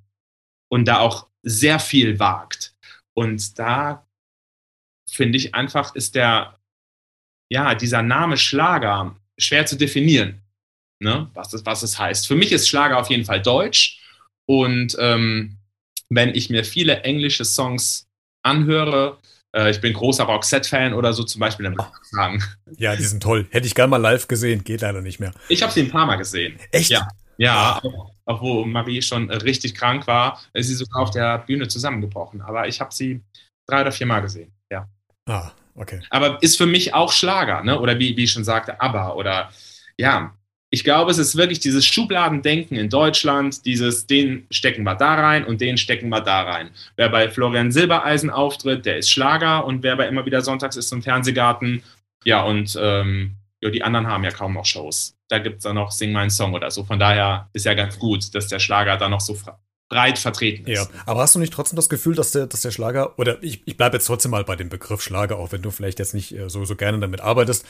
und 0.75 0.84
da 0.84 1.00
auch 1.00 1.27
sehr 1.41 1.79
viel 1.79 2.20
wagt. 2.20 2.75
Und 3.13 3.58
da 3.58 4.05
finde 5.10 5.38
ich 5.38 5.55
einfach, 5.55 5.96
ist 5.96 6.15
der, 6.15 6.60
ja, 7.50 7.75
dieser 7.75 8.01
Name 8.01 8.36
Schlager 8.36 9.15
schwer 9.38 9.65
zu 9.65 9.77
definieren, 9.77 10.41
ne? 11.01 11.32
was, 11.34 11.48
das, 11.48 11.65
was 11.65 11.82
es 11.82 11.98
heißt. 11.98 12.27
Für 12.27 12.36
mich 12.36 12.51
ist 12.51 12.67
Schlager 12.67 13.00
auf 13.00 13.10
jeden 13.10 13.24
Fall 13.24 13.41
Deutsch. 13.41 14.01
Und 14.50 14.98
ähm, 15.00 15.60
wenn 16.10 16.36
ich 16.36 16.50
mir 16.50 16.65
viele 16.65 17.03
englische 17.03 17.46
Songs 17.46 18.10
anhöre, 18.44 19.17
äh, 19.55 19.72
ich 19.72 19.79
bin 19.79 19.94
großer 19.94 20.25
Roxette-Fan 20.25 20.94
oder 20.94 21.13
so 21.13 21.24
zum 21.24 21.39
Beispiel, 21.39 21.63
dann 21.63 21.77
würde 21.77 21.89
ich 22.03 22.10
sagen. 22.10 22.44
Ja, 22.75 22.98
die 22.98 23.03
sind 23.03 23.24
toll. 23.24 23.48
Hätte 23.50 23.65
ich 23.65 23.75
gerne 23.75 23.91
mal 23.91 23.98
live 23.98 24.27
gesehen, 24.27 24.65
geht 24.65 24.82
leider 24.82 25.01
nicht 25.01 25.22
mehr. 25.22 25.32
Ich 25.48 25.63
habe 25.63 25.72
sie 25.72 25.84
ein 25.84 25.89
paar 25.89 26.05
Mal 26.05 26.17
gesehen. 26.17 26.60
Echt? 26.72 26.89
Ja. 26.89 27.08
Ja, 27.38 27.80
auch, 27.84 28.12
auch, 28.25 28.42
wo 28.42 28.65
Marie 28.65 29.01
schon 29.01 29.30
richtig 29.30 29.75
krank 29.75 30.08
war, 30.08 30.42
ist 30.54 30.68
sie 30.68 30.75
sogar 30.75 31.01
auf 31.01 31.12
der 31.12 31.39
Bühne 31.39 31.68
zusammengebrochen. 31.68 32.42
Aber 32.42 32.68
ich 32.68 32.80
habe 32.80 32.94
sie 32.94 33.22
drei 33.68 33.82
oder 33.82 33.92
vier 33.92 34.08
Mal 34.08 34.22
gesehen, 34.22 34.51
ja. 34.72 34.88
Ah, 35.27 35.51
okay. 35.75 36.01
Aber 36.10 36.42
ist 36.42 36.58
für 36.58 36.65
mich 36.65 36.94
auch 36.94 37.12
Schlager, 37.12 37.63
ne? 37.63 37.80
Oder 37.80 38.00
wie, 38.00 38.15
wie 38.15 38.24
ich 38.24 38.32
schon 38.32 38.44
sagte, 38.44 38.80
ABBA 38.80 39.13
oder 39.13 39.51
ja. 39.98 40.34
Ich 40.72 40.84
glaube, 40.84 41.12
es 41.12 41.20
ist 41.20 41.38
wirklich 41.38 41.60
dieses 41.60 41.86
Schubladendenken 41.86 42.75
in 42.75 42.89
Deutschland, 42.89 43.65
dieses, 43.65 44.08
den 44.08 44.46
stecken 44.50 44.84
wir 44.84 44.96
da 44.96 45.13
rein 45.13 45.46
und 45.46 45.62
den 45.62 45.77
stecken 45.77 46.10
wir 46.10 46.20
da 46.20 46.42
rein. 46.42 46.70
Wer 46.98 47.08
bei 47.08 47.30
Florian 47.30 47.72
Silbereisen 47.72 48.30
auftritt, 48.30 48.86
der 48.86 48.98
ist 48.98 49.10
Schlager 49.10 49.63
und 49.65 49.84
wer 49.84 49.96
bei 49.96 50.08
immer 50.08 50.25
wieder 50.25 50.42
Sonntags 50.42 50.75
ist 50.75 50.89
zum 50.89 51.01
Fernsehgarten, 51.01 51.82
ja, 52.25 52.44
und 52.44 52.77
ähm, 52.82 53.36
ja, 53.65 53.72
die 53.72 53.84
anderen 53.84 54.07
haben 54.07 54.24
ja 54.24 54.31
kaum 54.31 54.53
noch 54.53 54.65
Shows. 54.65 55.17
Da 55.27 55.39
gibt 55.39 55.57
es 55.57 55.63
dann 55.63 55.75
noch 55.75 55.91
Sing 55.91 56.12
meinen 56.12 56.29
Song 56.29 56.53
oder 56.53 56.69
so. 56.69 56.84
Von 56.84 57.00
daher 57.00 57.50
ist 57.53 57.65
ja 57.65 57.74
ganz 57.74 57.98
gut, 57.98 58.34
dass 58.36 58.48
der 58.48 58.60
Schlager 58.60 58.98
da 58.98 59.10
noch 59.10 59.22
so 59.22 59.34
breit 59.88 60.18
vertreten 60.18 60.65
ist. 60.65 60.77
Ja, 60.77 60.88
aber 61.06 61.22
hast 61.22 61.36
du 61.36 61.39
nicht 61.39 61.54
trotzdem 61.54 61.75
das 61.75 61.89
Gefühl, 61.89 62.15
dass 62.15 62.32
der, 62.32 62.48
dass 62.48 62.62
der 62.62 62.72
Schlager, 62.72 63.20
oder 63.20 63.42
ich, 63.44 63.62
ich 63.65 63.77
bleibe 63.77 63.98
jetzt 63.98 64.08
trotzdem 64.08 64.32
mal 64.32 64.44
bei 64.44 64.56
dem 64.56 64.68
Begriff 64.68 65.01
Schlager, 65.01 65.38
auch 65.38 65.51
wenn 65.51 65.62
du 65.62 65.70
vielleicht 65.70 66.00
jetzt 66.00 66.15
nicht 66.15 66.36
äh, 66.36 66.50
so, 66.50 66.65
so 66.65 66.75
gerne 66.75 67.00
damit 67.00 67.22
arbeitest, 67.22 67.65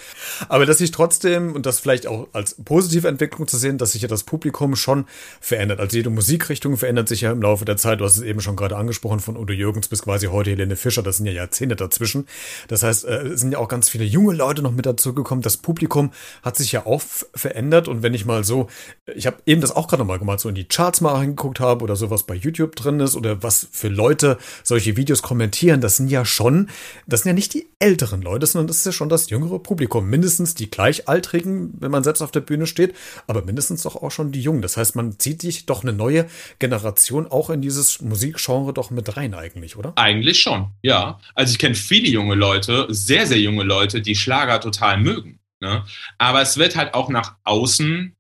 aber 0.48 0.66
dass 0.66 0.78
sich 0.78 0.92
trotzdem, 0.92 1.54
und 1.54 1.66
das 1.66 1.82
vielleicht 1.82 2.08
auch 2.08 2.30
als 2.32 2.56
positive 2.64 3.10
Entwicklung 3.10 3.48
zu 3.50 3.58
sehen, 3.58 3.78
dass 3.78 3.92
sich 3.92 4.02
ja 4.02 4.08
das 4.08 4.24
Publikum 4.24 4.78
schon 4.78 5.08
verändert. 5.42 5.82
Also 5.82 5.98
jede 5.98 6.10
Musikrichtung 6.10 6.78
verändert 6.78 7.10
sich 7.10 7.22
ja 7.22 7.34
im 7.34 7.42
Laufe 7.42 7.66
der 7.66 7.76
Zeit. 7.76 8.00
Du 8.00 8.06
hast 8.06 8.16
es 8.16 8.24
eben 8.24 8.40
schon 8.40 8.56
gerade 8.56 8.78
angesprochen, 8.78 9.20
von 9.20 9.36
Udo 9.36 9.52
Jürgens 9.52 9.90
bis 9.90 10.04
quasi 10.04 10.28
heute 10.28 10.52
Helene 10.52 10.78
Fischer, 10.78 11.04
das 11.04 11.18
sind 11.18 11.26
ja 11.26 11.34
Jahrzehnte 11.34 11.76
dazwischen. 11.76 12.28
Das 12.70 12.82
heißt, 12.82 13.04
äh, 13.04 13.28
es 13.28 13.42
sind 13.42 13.52
ja 13.52 13.58
auch 13.58 13.68
ganz 13.68 13.90
viele 13.90 14.06
junge 14.06 14.34
Leute 14.34 14.62
noch 14.62 14.72
mit 14.72 14.86
dazugekommen. 14.86 15.42
Das 15.42 15.58
Publikum 15.58 16.14
hat 16.44 16.56
sich 16.56 16.72
ja 16.72 16.86
auch 16.86 17.02
verändert 17.34 17.90
und 17.90 18.04
wenn 18.04 18.14
ich 18.14 18.26
mal 18.26 18.46
so, 18.46 18.70
ich 19.14 19.28
habe 19.28 19.38
eben 19.46 19.60
das 19.60 19.76
auch 19.76 19.90
gerade 19.90 20.02
nochmal 20.02 20.20
gemacht, 20.20 20.40
so 20.40 20.48
in 20.48 20.56
die 20.56 20.66
Charts 20.66 21.02
mal 21.02 21.14
reingeguckt 21.14 21.60
habe 21.60 21.84
oder 21.84 21.98
so, 21.98 22.05
so 22.06 22.12
was 22.12 22.24
bei 22.24 22.36
YouTube 22.36 22.76
drin 22.76 23.00
ist 23.00 23.16
oder 23.16 23.42
was 23.42 23.68
für 23.72 23.88
Leute 23.88 24.38
solche 24.64 24.96
Videos 24.96 25.22
kommentieren, 25.22 25.82
das 25.82 25.98
sind 25.98 26.10
ja 26.10 26.26
schon, 26.26 26.70
das 27.08 27.22
sind 27.22 27.30
ja 27.30 27.34
nicht 27.34 27.54
die 27.54 27.68
älteren 27.80 28.22
Leute, 28.22 28.46
sondern 28.46 28.68
das 28.68 28.78
ist 28.78 28.86
ja 28.86 28.92
schon 28.92 29.10
das 29.10 29.30
jüngere 29.30 29.60
Publikum. 29.60 30.10
Mindestens 30.10 30.56
die 30.56 30.70
Gleichaltrigen, 30.70 31.74
wenn 31.80 31.92
man 31.92 32.04
selbst 32.04 32.22
auf 32.22 32.32
der 32.32 32.42
Bühne 32.42 32.68
steht, 32.68 32.96
aber 33.28 33.44
mindestens 33.44 33.84
doch 33.84 33.96
auch 33.96 34.12
schon 34.12 34.32
die 34.32 34.42
Jungen. 34.42 34.62
Das 34.62 34.78
heißt, 34.78 34.96
man 34.96 35.20
zieht 35.20 35.42
sich 35.42 35.66
doch 35.66 35.84
eine 35.84 35.94
neue 35.94 36.26
Generation 36.60 37.28
auch 37.28 37.50
in 37.50 37.62
dieses 37.62 38.02
Musikgenre 38.02 38.74
doch 38.74 38.92
mit 38.92 39.18
rein 39.18 39.34
eigentlich, 39.34 39.78
oder? 39.78 39.94
Eigentlich 39.96 40.40
schon, 40.40 40.72
ja. 40.82 41.20
Also 41.34 41.52
ich 41.52 41.60
kenne 41.60 41.76
viele 41.76 42.08
junge 42.08 42.36
Leute, 42.36 42.88
sehr, 42.90 43.28
sehr 43.28 43.40
junge 43.40 43.64
Leute, 43.64 44.02
die 44.02 44.16
Schlager 44.16 44.60
total 44.60 44.98
mögen. 44.98 45.40
Ne? 45.62 45.84
Aber 46.18 46.42
es 46.42 46.58
wird 46.58 46.76
halt 46.76 46.94
auch 46.94 47.10
nach 47.10 47.36
außen 47.44 48.16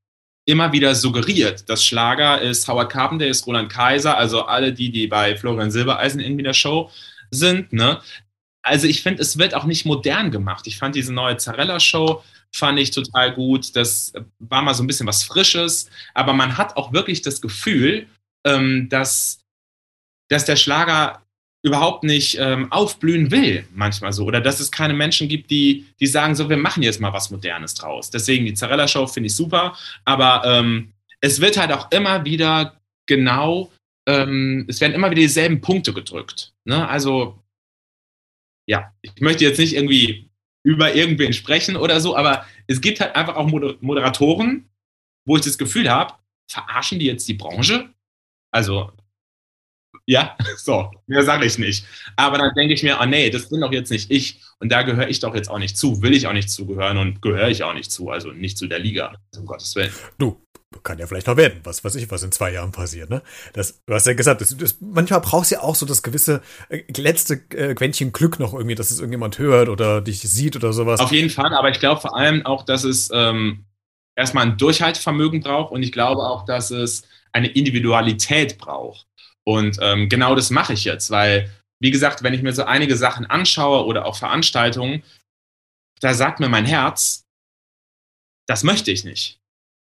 immer 0.45 0.71
wieder 0.71 0.93
suggeriert. 0.95 1.67
Das 1.69 1.83
Schlager 1.83 2.41
ist 2.41 2.67
Howard 2.67 2.91
Carpenter, 2.91 3.27
ist 3.27 3.45
Roland 3.47 3.71
Kaiser, 3.71 4.15
also 4.17 4.43
alle 4.43 4.73
die, 4.73 4.91
die 4.91 5.07
bei 5.07 5.35
Florian 5.35 5.71
Silbereisen 5.71 6.19
in 6.19 6.37
der 6.37 6.53
Show 6.53 6.91
sind. 7.31 7.73
Ne? 7.73 7.99
Also 8.61 8.87
ich 8.87 9.01
finde, 9.01 9.21
es 9.21 9.37
wird 9.37 9.55
auch 9.55 9.65
nicht 9.65 9.85
modern 9.85 10.31
gemacht. 10.31 10.67
Ich 10.67 10.77
fand 10.77 10.95
diese 10.95 11.13
neue 11.13 11.37
Zarella-Show, 11.37 12.23
fand 12.53 12.79
ich 12.79 12.91
total 12.91 13.33
gut. 13.33 13.75
Das 13.75 14.13
war 14.39 14.61
mal 14.61 14.73
so 14.73 14.83
ein 14.83 14.87
bisschen 14.87 15.07
was 15.07 15.23
Frisches, 15.23 15.89
aber 16.13 16.33
man 16.33 16.57
hat 16.57 16.77
auch 16.77 16.93
wirklich 16.93 17.21
das 17.21 17.41
Gefühl, 17.41 18.07
ähm, 18.45 18.87
dass, 18.89 19.39
dass 20.29 20.45
der 20.45 20.55
Schlager 20.55 21.24
überhaupt 21.65 22.03
nicht 22.03 22.37
ähm, 22.39 22.71
aufblühen 22.71 23.31
will, 23.31 23.65
manchmal 23.73 24.13
so. 24.13 24.25
Oder 24.25 24.39
dass 24.39 24.59
es 24.59 24.71
keine 24.71 24.93
Menschen 24.93 25.27
gibt, 25.27 25.49
die, 25.49 25.87
die 25.99 26.05
sagen, 26.05 26.35
so, 26.35 26.47
wir 26.47 26.57
machen 26.57 26.83
jetzt 26.83 27.01
mal 27.01 27.11
was 27.11 27.31
Modernes 27.31 27.73
draus. 27.73 28.11
Deswegen 28.11 28.45
die 28.45 28.53
Zarella-Show 28.53 29.07
finde 29.07 29.27
ich 29.27 29.35
super, 29.35 29.75
aber 30.05 30.43
ähm, 30.45 30.93
es 31.21 31.41
wird 31.41 31.57
halt 31.57 31.71
auch 31.71 31.91
immer 31.91 32.23
wieder 32.23 32.79
genau, 33.07 33.71
ähm, 34.07 34.65
es 34.67 34.79
werden 34.79 34.93
immer 34.93 35.09
wieder 35.09 35.21
dieselben 35.21 35.59
Punkte 35.59 35.91
gedrückt. 35.91 36.53
Ne? 36.65 36.87
Also, 36.87 37.39
ja, 38.67 38.93
ich 39.01 39.19
möchte 39.19 39.43
jetzt 39.43 39.57
nicht 39.57 39.73
irgendwie 39.73 40.29
über 40.63 40.93
irgendwen 40.93 41.33
sprechen 41.33 41.77
oder 41.77 41.99
so, 41.99 42.15
aber 42.15 42.45
es 42.67 42.79
gibt 42.79 42.99
halt 42.99 43.15
einfach 43.15 43.37
auch 43.37 43.47
Moderatoren, 43.47 44.69
wo 45.25 45.35
ich 45.35 45.43
das 45.43 45.57
Gefühl 45.57 45.89
habe, 45.89 46.13
verarschen 46.47 46.99
die 46.99 47.07
jetzt 47.07 47.27
die 47.27 47.33
Branche? 47.33 47.89
Also 48.51 48.91
ja, 50.05 50.35
so, 50.57 50.91
mehr 51.07 51.23
sage 51.23 51.45
ich 51.45 51.57
nicht. 51.57 51.85
Aber 52.15 52.37
dann 52.37 52.53
denke 52.55 52.73
ich 52.73 52.83
mir, 52.83 52.97
oh 53.01 53.05
nee, 53.05 53.29
das 53.29 53.49
bin 53.49 53.61
doch 53.61 53.71
jetzt 53.71 53.91
nicht 53.91 54.11
ich. 54.11 54.41
Und 54.59 54.71
da 54.71 54.83
gehöre 54.83 55.09
ich 55.09 55.19
doch 55.19 55.35
jetzt 55.35 55.49
auch 55.49 55.59
nicht 55.59 55.77
zu, 55.77 56.01
will 56.01 56.13
ich 56.13 56.27
auch 56.27 56.33
nicht 56.33 56.49
zugehören 56.49 56.97
und 56.97 57.21
gehöre 57.21 57.49
ich 57.49 57.63
auch 57.63 57.73
nicht 57.73 57.91
zu, 57.91 58.09
also 58.09 58.31
nicht 58.31 58.57
zu 58.57 58.67
der 58.67 58.79
Liga, 58.79 59.15
um 59.37 59.45
Gottes 59.45 59.75
Willen. 59.75 59.91
Du, 60.17 60.41
kann 60.83 60.99
ja 60.99 61.07
vielleicht 61.07 61.27
noch 61.27 61.37
werden, 61.37 61.59
was 61.63 61.83
weiß 61.83 61.95
ich, 61.95 62.09
was 62.11 62.23
in 62.23 62.31
zwei 62.31 62.51
Jahren 62.51 62.71
passiert, 62.71 63.09
ne? 63.09 63.21
Das, 63.53 63.81
du 63.85 63.93
hast 63.93 64.07
ja 64.07 64.13
gesagt, 64.13 64.41
das, 64.41 64.55
das, 64.55 64.77
manchmal 64.79 65.21
brauchst 65.21 65.51
du 65.51 65.55
ja 65.55 65.61
auch 65.61 65.75
so 65.75 65.85
das 65.85 66.03
gewisse 66.03 66.41
äh, 66.69 66.83
letzte 66.95 67.35
äh, 67.55 67.73
Quäntchen 67.73 68.11
Glück 68.11 68.39
noch 68.39 68.53
irgendwie, 68.53 68.75
dass 68.75 68.91
es 68.91 68.99
irgendjemand 68.99 69.39
hört 69.39 69.69
oder 69.69 70.01
dich 70.01 70.21
sieht 70.21 70.55
oder 70.55 70.73
sowas. 70.73 70.99
Auf 70.99 71.11
jeden 71.11 71.29
Fall, 71.29 71.53
aber 71.53 71.69
ich 71.69 71.79
glaube 71.79 72.01
vor 72.01 72.15
allem 72.15 72.45
auch, 72.45 72.63
dass 72.63 72.83
es 72.83 73.09
ähm, 73.13 73.65
erstmal 74.15 74.45
ein 74.45 74.57
Durchhaltevermögen 74.57 75.41
braucht 75.41 75.71
und 75.71 75.83
ich 75.83 75.91
glaube 75.91 76.21
auch, 76.21 76.45
dass 76.45 76.71
es 76.71 77.03
eine 77.31 77.47
Individualität 77.47 78.57
braucht. 78.57 79.07
Und 79.47 79.77
ähm, 79.81 80.09
genau 80.09 80.35
das 80.35 80.49
mache 80.49 80.73
ich 80.73 80.83
jetzt, 80.83 81.11
weil, 81.11 81.51
wie 81.79 81.91
gesagt, 81.91 82.23
wenn 82.23 82.33
ich 82.33 82.41
mir 82.41 82.53
so 82.53 82.63
einige 82.63 82.97
Sachen 82.97 83.25
anschaue 83.25 83.85
oder 83.85 84.05
auch 84.05 84.17
Veranstaltungen, 84.17 85.03
da 86.01 86.13
sagt 86.13 86.39
mir 86.39 86.49
mein 86.49 86.65
Herz, 86.65 87.25
das 88.47 88.63
möchte 88.63 88.91
ich 88.91 89.03
nicht. 89.03 89.39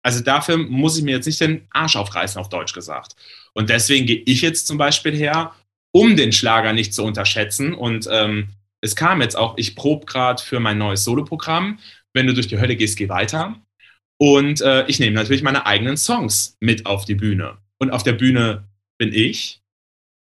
Also 0.03 0.22
dafür 0.22 0.58
muss 0.58 0.98
ich 0.98 1.03
mir 1.03 1.15
jetzt 1.15 1.27
nicht 1.27 1.41
den 1.41 1.67
Arsch 1.70 1.96
aufreißen, 1.96 2.39
auf 2.39 2.50
Deutsch 2.50 2.74
gesagt. 2.74 3.15
Und 3.53 3.70
deswegen 3.70 4.08
gehe 4.08 4.24
ich 4.25 4.41
jetzt 4.41 4.67
zum 4.67 4.77
Beispiel 4.77 5.15
her, 5.15 5.53
um 5.93 6.15
den 6.15 6.31
Schlager 6.31 6.74
nicht 6.74 6.93
zu 6.93 7.03
unterschätzen. 7.03 7.74
Und 7.74 8.08
ähm, 8.12 8.50
es 8.81 8.96
kam 8.96 9.22
jetzt 9.22 9.38
auch, 9.38 9.58
ich 9.58 9.75
probe 9.75 10.05
gerade 10.05 10.41
für 10.41 10.60
mein 10.60 10.77
neues 10.77 11.03
Soloprogramm. 11.03 11.79
Wenn 12.13 12.27
du 12.27 12.34
durch 12.34 12.48
die 12.48 12.60
Hölle 12.60 12.75
gehst, 12.75 12.98
geh 12.98 13.10
weiter. 13.10 13.55
Und 14.17 14.62
äh, 14.62 14.86
ich 14.88 15.00
nehme 15.00 15.15
natürlich 15.15 15.43
meine 15.43 15.65
eigenen 15.65 15.98
Songs 15.98 16.58
mit 16.60 16.86
auf 16.86 17.05
die 17.05 17.15
Bühne. 17.15 17.58
Und 17.77 17.91
auf 17.91 18.03
der 18.03 18.13
Bühne 18.13 18.67
bin 19.01 19.13
ich 19.15 19.63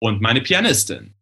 und 0.00 0.20
meine 0.20 0.40
Pianistin. 0.40 1.14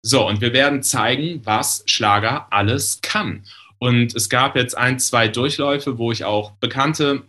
So, 0.00 0.28
und 0.28 0.40
wir 0.40 0.52
werden 0.52 0.84
zeigen, 0.84 1.44
was 1.44 1.82
Schlager 1.86 2.46
alles 2.52 3.00
kann. 3.00 3.44
Und 3.78 4.14
es 4.14 4.28
gab 4.28 4.54
jetzt 4.54 4.78
ein, 4.78 5.00
zwei 5.00 5.26
Durchläufe, 5.26 5.98
wo 5.98 6.12
ich 6.12 6.24
auch 6.24 6.52
Bekannte 6.52 7.28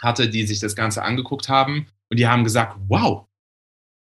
hatte, 0.00 0.28
die 0.28 0.46
sich 0.46 0.60
das 0.60 0.76
Ganze 0.76 1.02
angeguckt 1.02 1.48
haben 1.48 1.88
und 2.10 2.20
die 2.20 2.28
haben 2.28 2.44
gesagt, 2.44 2.78
wow, 2.86 3.26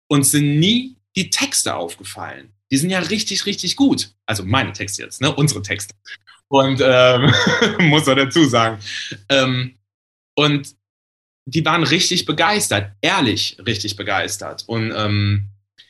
uns 0.08 0.29
sind 0.29 0.60
nie 0.60 0.98
die 1.15 1.31
Texte 1.31 1.74
aufgefallen. 1.74 2.53
Die 2.70 2.77
sind 2.77 2.91
ja 2.91 3.00
richtig, 3.00 3.48
richtig 3.48 3.75
gut. 3.75 4.13
Also 4.27 4.46
meine 4.46 4.72
Texte 4.72 5.01
jetzt, 5.01 5.20
ne? 5.20 5.34
unsere 5.34 5.63
Texte. 5.63 5.96
Und 6.48 6.79
ähm, 6.84 7.34
muss 7.89 8.08
er 8.08 8.15
dazu 8.17 8.46
sagen. 8.46 8.77
Ähm, 9.29 9.79
und 10.36 10.75
die 11.45 11.65
waren 11.65 11.83
richtig 11.83 12.25
begeistert, 12.25 12.91
ehrlich 13.01 13.57
richtig 13.65 13.95
begeistert. 13.95 14.63
Und 14.67 14.93
ähm, 14.95 15.50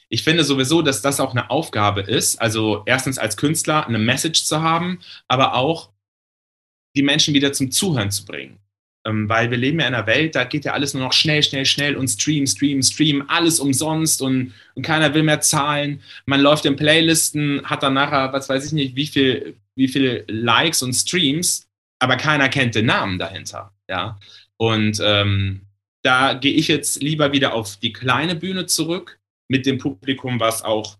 ich 0.09 0.23
finde 0.23 0.43
sowieso, 0.43 0.81
dass 0.81 1.01
das 1.01 1.19
auch 1.19 1.31
eine 1.31 1.49
Aufgabe 1.49 2.01
ist. 2.01 2.41
Also 2.41 2.83
erstens 2.85 3.17
als 3.17 3.37
Künstler 3.37 3.87
eine 3.87 3.99
Message 3.99 4.43
zu 4.43 4.61
haben, 4.61 4.99
aber 5.27 5.55
auch 5.55 5.91
die 6.95 7.03
Menschen 7.03 7.33
wieder 7.33 7.53
zum 7.53 7.71
Zuhören 7.71 8.11
zu 8.11 8.25
bringen. 8.25 8.59
Ähm, 9.05 9.27
weil 9.29 9.49
wir 9.49 9.57
leben 9.57 9.79
ja 9.79 9.87
in 9.87 9.95
einer 9.95 10.05
Welt, 10.05 10.35
da 10.35 10.43
geht 10.43 10.65
ja 10.65 10.73
alles 10.73 10.93
nur 10.93 11.03
noch 11.03 11.13
schnell, 11.13 11.41
schnell, 11.41 11.65
schnell 11.65 11.95
und 11.95 12.07
Stream, 12.07 12.45
Stream, 12.45 12.83
Stream, 12.83 13.23
alles 13.29 13.59
umsonst 13.59 14.21
und, 14.21 14.53
und 14.75 14.83
keiner 14.83 15.13
will 15.13 15.23
mehr 15.23 15.41
zahlen. 15.41 16.01
Man 16.25 16.41
läuft 16.41 16.65
in 16.65 16.75
Playlisten, 16.75 17.63
hat 17.63 17.81
dann 17.81 17.93
nachher, 17.95 18.31
was 18.31 18.47
weiß 18.47 18.65
ich 18.65 18.73
nicht, 18.73 18.95
wie 18.95 19.07
viel, 19.07 19.55
wie 19.75 19.87
viele 19.87 20.23
Likes 20.27 20.83
und 20.83 20.93
Streams, 20.93 21.67
aber 21.99 22.15
keiner 22.17 22.49
kennt 22.49 22.75
den 22.75 22.85
Namen 22.85 23.17
dahinter. 23.17 23.73
Ja. 23.89 24.19
Und 24.61 25.01
ähm, 25.03 25.61
da 26.03 26.35
gehe 26.35 26.53
ich 26.53 26.67
jetzt 26.67 27.01
lieber 27.01 27.31
wieder 27.31 27.55
auf 27.55 27.77
die 27.77 27.93
kleine 27.93 28.35
Bühne 28.35 28.67
zurück 28.67 29.19
mit 29.47 29.65
dem 29.65 29.79
Publikum, 29.79 30.39
was 30.39 30.61
auch 30.61 30.99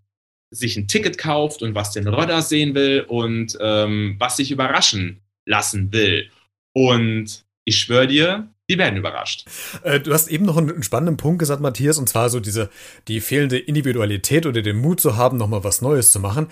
sich 0.50 0.76
ein 0.76 0.88
Ticket 0.88 1.16
kauft 1.16 1.62
und 1.62 1.76
was 1.76 1.92
den 1.92 2.08
Rodder 2.08 2.42
sehen 2.42 2.74
will 2.74 3.02
und 3.06 3.56
ähm, 3.60 4.16
was 4.18 4.38
sich 4.38 4.50
überraschen 4.50 5.20
lassen 5.46 5.92
will. 5.92 6.28
Und 6.74 7.44
ich 7.64 7.78
schwöre 7.78 8.08
dir, 8.08 8.51
die 8.70 8.78
werden 8.78 8.96
überrascht. 8.96 9.46
Äh, 9.82 10.00
du 10.00 10.12
hast 10.12 10.28
eben 10.28 10.44
noch 10.44 10.56
einen 10.56 10.82
spannenden 10.82 11.16
Punkt 11.16 11.40
gesagt, 11.40 11.60
Matthias, 11.60 11.98
und 11.98 12.08
zwar 12.08 12.30
so 12.30 12.38
diese, 12.38 12.70
die 13.08 13.20
fehlende 13.20 13.58
Individualität 13.58 14.46
oder 14.46 14.62
den 14.62 14.76
Mut 14.76 15.00
zu 15.00 15.16
haben, 15.16 15.36
nochmal 15.36 15.64
was 15.64 15.82
Neues 15.82 16.12
zu 16.12 16.20
machen. 16.20 16.46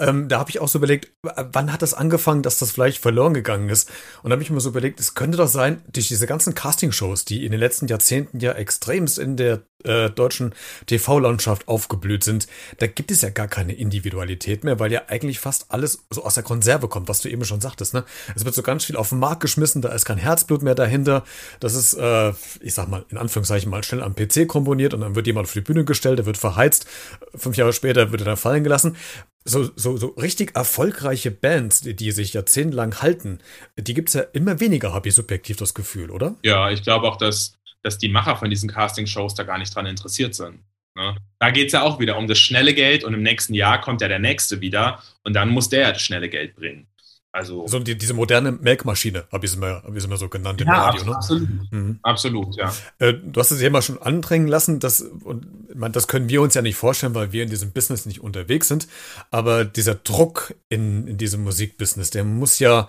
Ähm, 0.00 0.28
da 0.28 0.38
habe 0.38 0.50
ich 0.50 0.60
auch 0.60 0.68
so 0.68 0.78
überlegt, 0.78 1.12
wann 1.22 1.72
hat 1.72 1.82
das 1.82 1.94
angefangen, 1.94 2.42
dass 2.42 2.58
das 2.58 2.72
vielleicht 2.72 2.98
verloren 2.98 3.34
gegangen 3.34 3.68
ist? 3.68 3.90
Und 4.22 4.30
da 4.30 4.34
habe 4.34 4.42
ich 4.42 4.50
mir 4.50 4.60
so 4.60 4.70
überlegt, 4.70 4.98
es 4.98 5.14
könnte 5.14 5.38
doch 5.38 5.48
sein, 5.48 5.82
durch 5.92 6.08
diese 6.08 6.26
ganzen 6.26 6.54
Castingshows, 6.54 7.26
die 7.26 7.44
in 7.44 7.52
den 7.52 7.60
letzten 7.60 7.86
Jahrzehnten 7.86 8.40
ja 8.40 8.52
extremst 8.52 9.18
in 9.18 9.36
der 9.36 9.62
äh, 9.84 10.10
deutschen 10.10 10.54
TV-Landschaft 10.86 11.68
aufgeblüht 11.68 12.24
sind, 12.24 12.46
da 12.78 12.86
gibt 12.86 13.10
es 13.10 13.22
ja 13.22 13.30
gar 13.30 13.48
keine 13.48 13.72
Individualität 13.74 14.64
mehr, 14.64 14.78
weil 14.78 14.92
ja 14.92 15.02
eigentlich 15.08 15.40
fast 15.40 15.66
alles 15.70 16.04
so 16.10 16.24
aus 16.24 16.34
der 16.34 16.42
Konserve 16.42 16.88
kommt, 16.88 17.08
was 17.08 17.20
du 17.20 17.28
eben 17.28 17.44
schon 17.44 17.60
sagtest. 17.60 17.94
Ne? 17.94 18.04
Es 18.34 18.44
wird 18.44 18.54
so 18.54 18.62
ganz 18.62 18.84
viel 18.84 18.96
auf 18.96 19.10
den 19.10 19.18
Markt 19.18 19.40
geschmissen, 19.40 19.82
da 19.82 19.90
ist 19.90 20.04
kein 20.04 20.18
Herzblut 20.18 20.62
mehr 20.62 20.74
dahinter. 20.74 21.24
Das 21.60 21.74
ist, 21.74 21.94
äh, 21.94 22.32
ich 22.60 22.74
sag 22.74 22.88
mal, 22.88 23.04
in 23.08 23.18
Anführungszeichen 23.18 23.70
mal 23.70 23.84
schnell 23.84 24.02
am 24.02 24.14
PC 24.14 24.46
komponiert 24.48 24.94
und 24.94 25.00
dann 25.00 25.14
wird 25.14 25.26
jemand 25.26 25.46
auf 25.46 25.52
die 25.52 25.60
Bühne 25.60 25.84
gestellt, 25.84 26.18
der 26.18 26.26
wird 26.26 26.38
verheizt. 26.38 26.86
Fünf 27.34 27.56
Jahre 27.56 27.72
später 27.72 28.10
wird 28.12 28.22
er 28.22 28.26
dann 28.26 28.36
fallen 28.36 28.64
gelassen. 28.64 28.96
So, 29.44 29.70
so, 29.74 29.96
so 29.96 30.08
richtig 30.08 30.54
erfolgreiche 30.54 31.30
Bands, 31.32 31.80
die, 31.80 31.96
die 31.96 32.12
sich 32.12 32.32
jahrzehntelang 32.32 33.02
halten, 33.02 33.40
die 33.76 33.94
gibt 33.94 34.08
es 34.08 34.14
ja 34.14 34.20
immer 34.20 34.60
weniger, 34.60 34.94
habe 34.94 35.08
ich 35.08 35.14
subjektiv 35.16 35.56
das 35.56 35.74
Gefühl, 35.74 36.12
oder? 36.12 36.36
Ja, 36.44 36.70
ich 36.70 36.82
glaube 36.82 37.08
auch, 37.08 37.16
dass 37.16 37.56
dass 37.82 37.98
die 37.98 38.08
Macher 38.08 38.36
von 38.36 38.48
diesen 38.48 38.70
Casting-Shows 38.70 39.34
da 39.34 39.42
gar 39.42 39.58
nicht 39.58 39.74
dran 39.74 39.86
interessiert 39.86 40.34
sind. 40.34 40.60
Ne? 40.94 41.16
Da 41.38 41.50
geht 41.50 41.66
es 41.66 41.72
ja 41.72 41.82
auch 41.82 41.98
wieder 41.98 42.16
um 42.16 42.26
das 42.26 42.38
schnelle 42.38 42.74
Geld 42.74 43.04
und 43.04 43.14
im 43.14 43.22
nächsten 43.22 43.54
Jahr 43.54 43.80
kommt 43.80 44.00
ja 44.00 44.08
der 44.08 44.18
nächste 44.18 44.60
wieder 44.60 45.02
und 45.24 45.34
dann 45.34 45.48
muss 45.48 45.68
der 45.68 45.80
ja 45.80 45.92
das 45.92 46.02
schnelle 46.02 46.28
Geld 46.28 46.54
bringen. 46.54 46.86
Also 47.34 47.66
so 47.66 47.78
die, 47.78 47.96
diese 47.96 48.12
moderne 48.12 48.52
Melkmaschine, 48.52 49.24
habe 49.32 49.46
ich 49.46 49.52
es 49.52 49.56
immer, 49.56 49.82
hab 49.82 49.96
immer 49.96 50.16
so 50.18 50.28
genannt 50.28 50.60
im 50.60 50.68
ja, 50.68 50.84
Radio. 50.84 51.04
Ne? 51.04 51.16
Absolut, 51.16 51.48
mhm. 51.72 51.98
absolut, 52.02 52.56
ja. 52.56 52.74
Äh, 52.98 53.14
du 53.14 53.40
hast 53.40 53.50
es 53.50 53.60
ja 53.62 53.68
immer 53.68 53.80
schon 53.80 54.00
andrängen 54.02 54.48
lassen, 54.48 54.80
dass, 54.80 55.00
und 55.00 55.74
man, 55.74 55.92
das 55.92 56.08
können 56.08 56.28
wir 56.28 56.42
uns 56.42 56.52
ja 56.52 56.60
nicht 56.60 56.76
vorstellen, 56.76 57.14
weil 57.14 57.32
wir 57.32 57.42
in 57.42 57.48
diesem 57.48 57.70
Business 57.70 58.04
nicht 58.04 58.20
unterwegs 58.20 58.68
sind. 58.68 58.86
Aber 59.30 59.64
dieser 59.64 59.94
Druck 59.94 60.54
in, 60.68 61.08
in 61.08 61.16
diesem 61.16 61.42
Musikbusiness, 61.42 62.10
der 62.10 62.24
muss 62.24 62.58
ja 62.58 62.88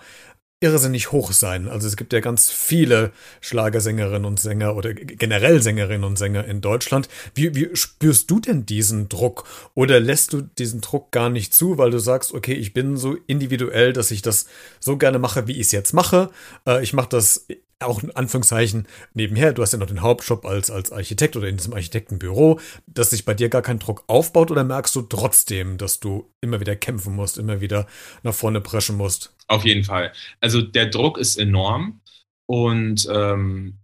irrsinnig 0.60 1.12
hoch 1.12 1.32
sein. 1.32 1.68
Also 1.68 1.86
es 1.86 1.96
gibt 1.96 2.12
ja 2.12 2.20
ganz 2.20 2.50
viele 2.50 3.12
Schlagersängerinnen 3.40 4.24
und 4.24 4.40
Sänger 4.40 4.76
oder 4.76 4.94
generell 4.94 5.60
Sängerinnen 5.60 6.04
und 6.04 6.16
Sänger 6.16 6.46
in 6.46 6.60
Deutschland. 6.60 7.08
Wie, 7.34 7.54
wie 7.54 7.70
spürst 7.74 8.30
du 8.30 8.40
denn 8.40 8.64
diesen 8.64 9.08
Druck? 9.08 9.44
Oder 9.74 10.00
lässt 10.00 10.32
du 10.32 10.42
diesen 10.42 10.80
Druck 10.80 11.10
gar 11.10 11.28
nicht 11.28 11.52
zu, 11.54 11.76
weil 11.76 11.90
du 11.90 11.98
sagst, 11.98 12.32
okay, 12.32 12.54
ich 12.54 12.72
bin 12.72 12.96
so 12.96 13.16
individuell, 13.26 13.92
dass 13.92 14.10
ich 14.10 14.22
das 14.22 14.46
so 14.80 14.96
gerne 14.96 15.18
mache, 15.18 15.46
wie 15.46 15.52
ich 15.52 15.66
es 15.66 15.72
jetzt 15.72 15.92
mache. 15.92 16.30
Äh, 16.66 16.82
ich 16.82 16.94
mache 16.94 17.10
das 17.10 17.46
auch 17.80 18.02
in 18.02 18.10
Anführungszeichen 18.10 18.86
nebenher, 19.12 19.52
du 19.52 19.62
hast 19.62 19.72
ja 19.72 19.78
noch 19.78 19.86
den 19.86 20.02
Hauptjob 20.02 20.44
als, 20.44 20.70
als 20.70 20.92
Architekt 20.92 21.36
oder 21.36 21.48
in 21.48 21.56
diesem 21.56 21.72
Architektenbüro, 21.72 22.60
dass 22.86 23.10
sich 23.10 23.24
bei 23.24 23.34
dir 23.34 23.48
gar 23.48 23.62
kein 23.62 23.78
Druck 23.78 24.04
aufbaut 24.06 24.50
oder 24.50 24.64
merkst 24.64 24.94
du 24.96 25.02
trotzdem, 25.02 25.78
dass 25.78 26.00
du 26.00 26.30
immer 26.40 26.60
wieder 26.60 26.76
kämpfen 26.76 27.14
musst, 27.14 27.38
immer 27.38 27.60
wieder 27.60 27.86
nach 28.22 28.34
vorne 28.34 28.60
preschen 28.60 28.96
musst? 28.96 29.34
Auf 29.48 29.64
jeden 29.64 29.84
Fall. 29.84 30.12
Also 30.40 30.62
der 30.62 30.86
Druck 30.86 31.18
ist 31.18 31.36
enorm 31.36 32.00
und 32.46 33.08
ähm, 33.10 33.78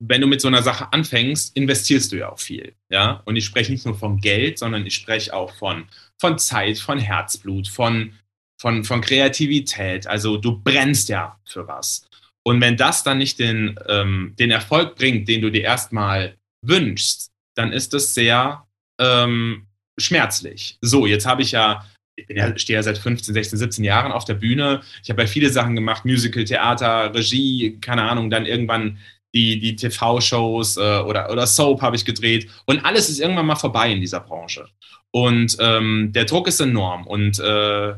wenn 0.00 0.20
du 0.20 0.26
mit 0.26 0.40
so 0.40 0.48
einer 0.48 0.62
Sache 0.62 0.92
anfängst, 0.92 1.56
investierst 1.56 2.12
du 2.12 2.16
ja 2.16 2.30
auch 2.30 2.38
viel. 2.38 2.74
Ja? 2.90 3.22
Und 3.24 3.36
ich 3.36 3.44
spreche 3.44 3.72
nicht 3.72 3.86
nur 3.86 3.96
von 3.96 4.18
Geld, 4.18 4.58
sondern 4.58 4.84
ich 4.86 4.94
spreche 4.94 5.32
auch 5.32 5.54
von, 5.54 5.86
von 6.20 6.38
Zeit, 6.38 6.78
von 6.78 6.98
Herzblut, 6.98 7.68
von, 7.68 8.12
von, 8.60 8.84
von 8.84 9.00
Kreativität. 9.00 10.06
Also 10.06 10.36
du 10.36 10.60
brennst 10.60 11.08
ja 11.08 11.38
für 11.44 11.66
was. 11.68 12.08
Und 12.46 12.60
wenn 12.60 12.76
das 12.76 13.02
dann 13.02 13.18
nicht 13.18 13.38
den, 13.38 13.78
ähm, 13.88 14.34
den 14.38 14.50
Erfolg 14.50 14.96
bringt, 14.96 15.28
den 15.28 15.40
du 15.40 15.50
dir 15.50 15.62
erstmal 15.62 16.36
wünschst, 16.62 17.30
dann 17.56 17.72
ist 17.72 17.94
das 17.94 18.14
sehr 18.14 18.66
ähm, 19.00 19.66
schmerzlich. 19.98 20.78
So, 20.80 21.06
jetzt 21.06 21.26
habe 21.26 21.42
ich 21.42 21.52
ja, 21.52 21.84
ich 22.16 22.26
bin 22.26 22.36
ja, 22.36 22.56
stehe 22.56 22.78
ja 22.78 22.82
seit 22.82 22.98
15, 22.98 23.32
16, 23.34 23.58
17 23.58 23.84
Jahren 23.84 24.12
auf 24.12 24.24
der 24.24 24.34
Bühne. 24.34 24.82
Ich 25.02 25.10
habe 25.10 25.22
ja 25.22 25.28
viele 25.28 25.50
Sachen 25.50 25.74
gemacht, 25.74 26.04
Musical, 26.04 26.44
Theater, 26.44 27.14
Regie, 27.14 27.78
keine 27.80 28.02
Ahnung, 28.02 28.30
dann 28.30 28.46
irgendwann 28.46 28.98
die, 29.34 29.58
die 29.58 29.74
TV-Shows 29.74 30.76
äh, 30.76 30.98
oder, 31.00 31.30
oder 31.30 31.46
Soap 31.46 31.82
habe 31.82 31.96
ich 31.96 32.04
gedreht. 32.04 32.48
Und 32.66 32.84
alles 32.84 33.08
ist 33.08 33.20
irgendwann 33.20 33.46
mal 33.46 33.56
vorbei 33.56 33.90
in 33.90 34.00
dieser 34.00 34.20
Branche. 34.20 34.68
Und 35.10 35.56
ähm, 35.60 36.12
der 36.12 36.24
Druck 36.24 36.46
ist 36.46 36.60
enorm. 36.60 37.06
Und 37.06 37.40
äh, 37.40 37.94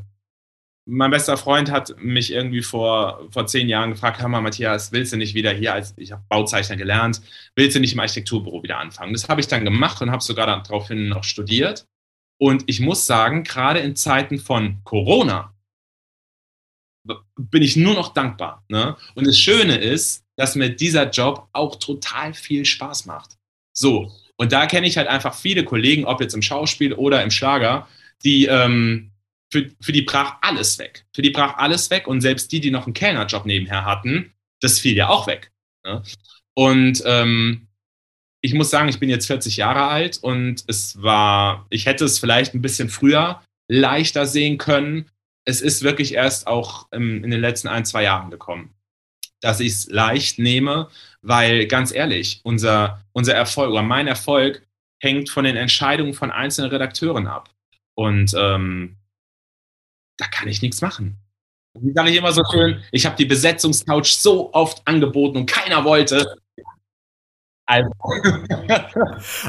mein 0.88 1.10
bester 1.10 1.36
Freund 1.36 1.70
hat 1.70 1.96
mich 1.98 2.32
irgendwie 2.32 2.62
vor, 2.62 3.28
vor 3.30 3.46
zehn 3.46 3.68
Jahren 3.68 3.90
gefragt, 3.90 4.20
hör 4.20 4.28
mal, 4.28 4.40
Matthias, 4.40 4.92
willst 4.92 5.12
du 5.12 5.16
nicht 5.16 5.34
wieder 5.34 5.52
hier, 5.52 5.74
als 5.74 5.94
ich 5.96 6.12
habe 6.12 6.22
Bauzeichner 6.28 6.76
gelernt, 6.76 7.20
willst 7.56 7.76
du 7.76 7.80
nicht 7.80 7.94
im 7.94 8.00
Architekturbüro 8.00 8.62
wieder 8.62 8.78
anfangen? 8.78 9.12
Das 9.12 9.28
habe 9.28 9.40
ich 9.40 9.48
dann 9.48 9.64
gemacht 9.64 10.00
und 10.00 10.12
habe 10.12 10.22
sogar 10.22 10.46
daraufhin 10.46 11.08
noch 11.08 11.24
studiert. 11.24 11.86
Und 12.38 12.64
ich 12.66 12.80
muss 12.80 13.06
sagen, 13.06 13.42
gerade 13.42 13.80
in 13.80 13.96
Zeiten 13.96 14.38
von 14.38 14.78
Corona 14.84 15.52
bin 17.36 17.62
ich 17.62 17.76
nur 17.76 17.94
noch 17.94 18.14
dankbar. 18.14 18.64
Ne? 18.68 18.96
Und 19.14 19.26
das 19.26 19.38
Schöne 19.38 19.76
ist, 19.76 20.24
dass 20.36 20.54
mir 20.54 20.70
dieser 20.70 21.10
Job 21.10 21.48
auch 21.52 21.76
total 21.76 22.34
viel 22.34 22.64
Spaß 22.64 23.06
macht. 23.06 23.36
So, 23.72 24.12
und 24.36 24.52
da 24.52 24.66
kenne 24.66 24.86
ich 24.86 24.96
halt 24.96 25.08
einfach 25.08 25.34
viele 25.34 25.64
Kollegen, 25.64 26.04
ob 26.04 26.20
jetzt 26.20 26.34
im 26.34 26.42
Schauspiel 26.42 26.92
oder 26.92 27.22
im 27.22 27.30
Schlager, 27.30 27.88
die 28.22 28.46
ähm, 28.46 29.12
für, 29.50 29.70
für 29.80 29.92
die 29.92 30.02
brach 30.02 30.36
alles 30.40 30.78
weg. 30.78 31.06
Für 31.14 31.22
die 31.22 31.30
brach 31.30 31.56
alles 31.56 31.90
weg 31.90 32.06
und 32.06 32.20
selbst 32.20 32.50
die, 32.52 32.60
die 32.60 32.70
noch 32.70 32.86
einen 32.86 32.94
Kellnerjob 32.94 33.46
nebenher 33.46 33.84
hatten, 33.84 34.32
das 34.60 34.78
fiel 34.78 34.96
ja 34.96 35.08
auch 35.08 35.26
weg. 35.26 35.52
Ne? 35.84 36.02
Und 36.54 37.02
ähm, 37.06 37.68
ich 38.40 38.54
muss 38.54 38.70
sagen, 38.70 38.88
ich 38.88 39.00
bin 39.00 39.10
jetzt 39.10 39.26
40 39.26 39.56
Jahre 39.56 39.84
alt 39.88 40.18
und 40.18 40.64
es 40.68 41.00
war, 41.02 41.66
ich 41.70 41.86
hätte 41.86 42.04
es 42.04 42.18
vielleicht 42.18 42.54
ein 42.54 42.62
bisschen 42.62 42.88
früher 42.88 43.42
leichter 43.68 44.26
sehen 44.26 44.58
können. 44.58 45.10
Es 45.44 45.60
ist 45.60 45.82
wirklich 45.82 46.14
erst 46.14 46.46
auch 46.46 46.88
im, 46.92 47.24
in 47.24 47.30
den 47.30 47.40
letzten 47.40 47.68
ein, 47.68 47.84
zwei 47.84 48.04
Jahren 48.04 48.30
gekommen, 48.30 48.74
dass 49.40 49.60
ich 49.60 49.72
es 49.72 49.88
leicht 49.88 50.38
nehme, 50.38 50.88
weil 51.22 51.66
ganz 51.66 51.92
ehrlich, 51.92 52.40
unser, 52.42 53.02
unser 53.12 53.34
Erfolg 53.34 53.70
oder 53.70 53.82
mein 53.82 54.06
Erfolg 54.06 54.66
hängt 55.00 55.28
von 55.28 55.44
den 55.44 55.56
Entscheidungen 55.56 56.14
von 56.14 56.30
einzelnen 56.30 56.70
Redakteuren 56.70 57.26
ab. 57.26 57.50
Und 57.94 58.34
ähm, 58.38 58.96
da 60.16 60.26
kann 60.26 60.48
ich 60.48 60.62
nichts 60.62 60.80
machen. 60.80 61.18
Wie 61.78 61.92
sage 61.92 62.10
ich 62.10 62.16
immer 62.16 62.32
so 62.32 62.42
schön, 62.50 62.82
ich 62.90 63.04
habe 63.04 63.16
die 63.16 63.26
Besetzungscouch 63.26 64.06
so 64.06 64.52
oft 64.54 64.80
angeboten 64.86 65.36
und 65.36 65.46
keiner 65.46 65.84
wollte. 65.84 66.38
Also. 67.66 67.90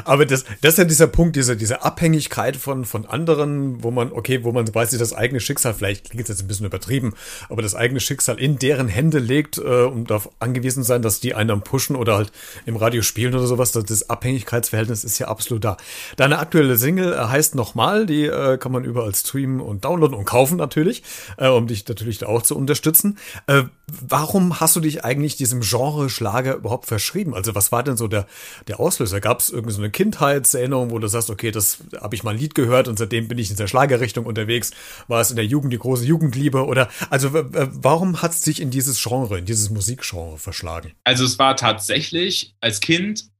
Aber 0.04 0.26
das, 0.26 0.44
das 0.60 0.74
ist 0.74 0.78
ja 0.78 0.84
dieser 0.84 1.06
Punkt, 1.06 1.36
diese, 1.36 1.56
diese 1.56 1.82
Abhängigkeit 1.82 2.56
von, 2.56 2.84
von 2.84 3.06
anderen, 3.06 3.84
wo 3.84 3.92
man, 3.92 4.10
okay, 4.10 4.42
wo 4.42 4.50
man 4.50 4.70
quasi 4.70 4.98
das 4.98 5.12
eigene 5.12 5.38
Schicksal, 5.38 5.72
vielleicht 5.72 6.10
klingt 6.10 6.28
jetzt 6.28 6.42
ein 6.42 6.48
bisschen 6.48 6.66
übertrieben, 6.66 7.14
aber 7.48 7.62
das 7.62 7.76
eigene 7.76 8.00
Schicksal 8.00 8.38
in 8.40 8.58
deren 8.58 8.88
Hände 8.88 9.20
legt 9.20 9.58
äh, 9.58 9.84
und 9.84 10.10
darauf 10.10 10.30
angewiesen 10.40 10.82
sein, 10.82 11.00
dass 11.00 11.20
die 11.20 11.34
einen 11.34 11.62
pushen 11.62 11.94
oder 11.94 12.16
halt 12.16 12.32
im 12.66 12.76
Radio 12.76 13.02
spielen 13.02 13.34
oder 13.34 13.46
sowas. 13.46 13.70
Das, 13.70 13.84
das 13.84 14.10
Abhängigkeitsverhältnis 14.10 15.04
ist 15.04 15.20
ja 15.20 15.28
absolut 15.28 15.64
da. 15.64 15.76
Deine 16.16 16.40
aktuelle 16.40 16.76
Single 16.76 17.12
äh, 17.12 17.18
heißt 17.18 17.54
nochmal, 17.54 18.04
die 18.06 18.24
äh, 18.24 18.58
kann 18.58 18.72
man 18.72 18.82
überall 18.82 19.14
streamen 19.14 19.60
und 19.60 19.84
downloaden 19.84 20.16
und 20.16 20.24
kaufen 20.24 20.56
natürlich, 20.56 21.04
äh, 21.36 21.46
um 21.46 21.68
dich 21.68 21.86
natürlich 21.86 22.18
da 22.18 22.26
auch 22.26 22.42
zu 22.42 22.56
unterstützen. 22.56 23.16
Äh, 23.46 23.64
warum 23.90 24.60
hast 24.60 24.76
du 24.76 24.80
dich 24.80 25.04
eigentlich 25.04 25.36
diesem 25.36 25.60
Genre 25.60 26.10
Schlager 26.10 26.54
überhaupt 26.54 26.86
verschrieben? 26.86 27.34
Also 27.34 27.54
was 27.54 27.72
war 27.72 27.82
denn 27.82 27.96
so 27.96 28.08
der, 28.08 28.26
der 28.66 28.80
Auslöser? 28.80 29.20
Gab 29.20 29.40
es 29.40 29.50
irgendwie 29.50 29.72
so 29.72 29.80
eine 29.80 29.90
Kindheitserinnerung, 29.90 30.90
wo 30.90 30.98
du 30.98 31.08
sagst, 31.08 31.30
okay, 31.30 31.50
das 31.50 31.78
habe 32.00 32.14
ich 32.14 32.22
mal 32.22 32.32
ein 32.32 32.38
Lied 32.38 32.54
gehört 32.54 32.88
und 32.88 32.98
seitdem 32.98 33.28
bin 33.28 33.38
ich 33.38 33.50
in 33.50 33.56
der 33.56 33.66
Schlagerrichtung 33.66 34.26
unterwegs? 34.26 34.72
War 35.08 35.20
es 35.20 35.30
in 35.30 35.36
der 35.36 35.46
Jugend 35.46 35.72
die 35.72 35.78
große 35.78 36.04
Jugendliebe? 36.04 36.66
Oder 36.66 36.88
also 37.10 37.30
warum 37.32 38.22
hat 38.22 38.32
es 38.32 38.42
dich 38.42 38.60
in 38.60 38.70
dieses 38.70 39.02
Genre, 39.02 39.38
in 39.38 39.46
dieses 39.46 39.70
Musikgenre 39.70 40.38
verschlagen? 40.38 40.92
Also 41.04 41.24
es 41.24 41.38
war 41.38 41.56
tatsächlich 41.56 42.54
als 42.60 42.80
Kind, 42.80 43.30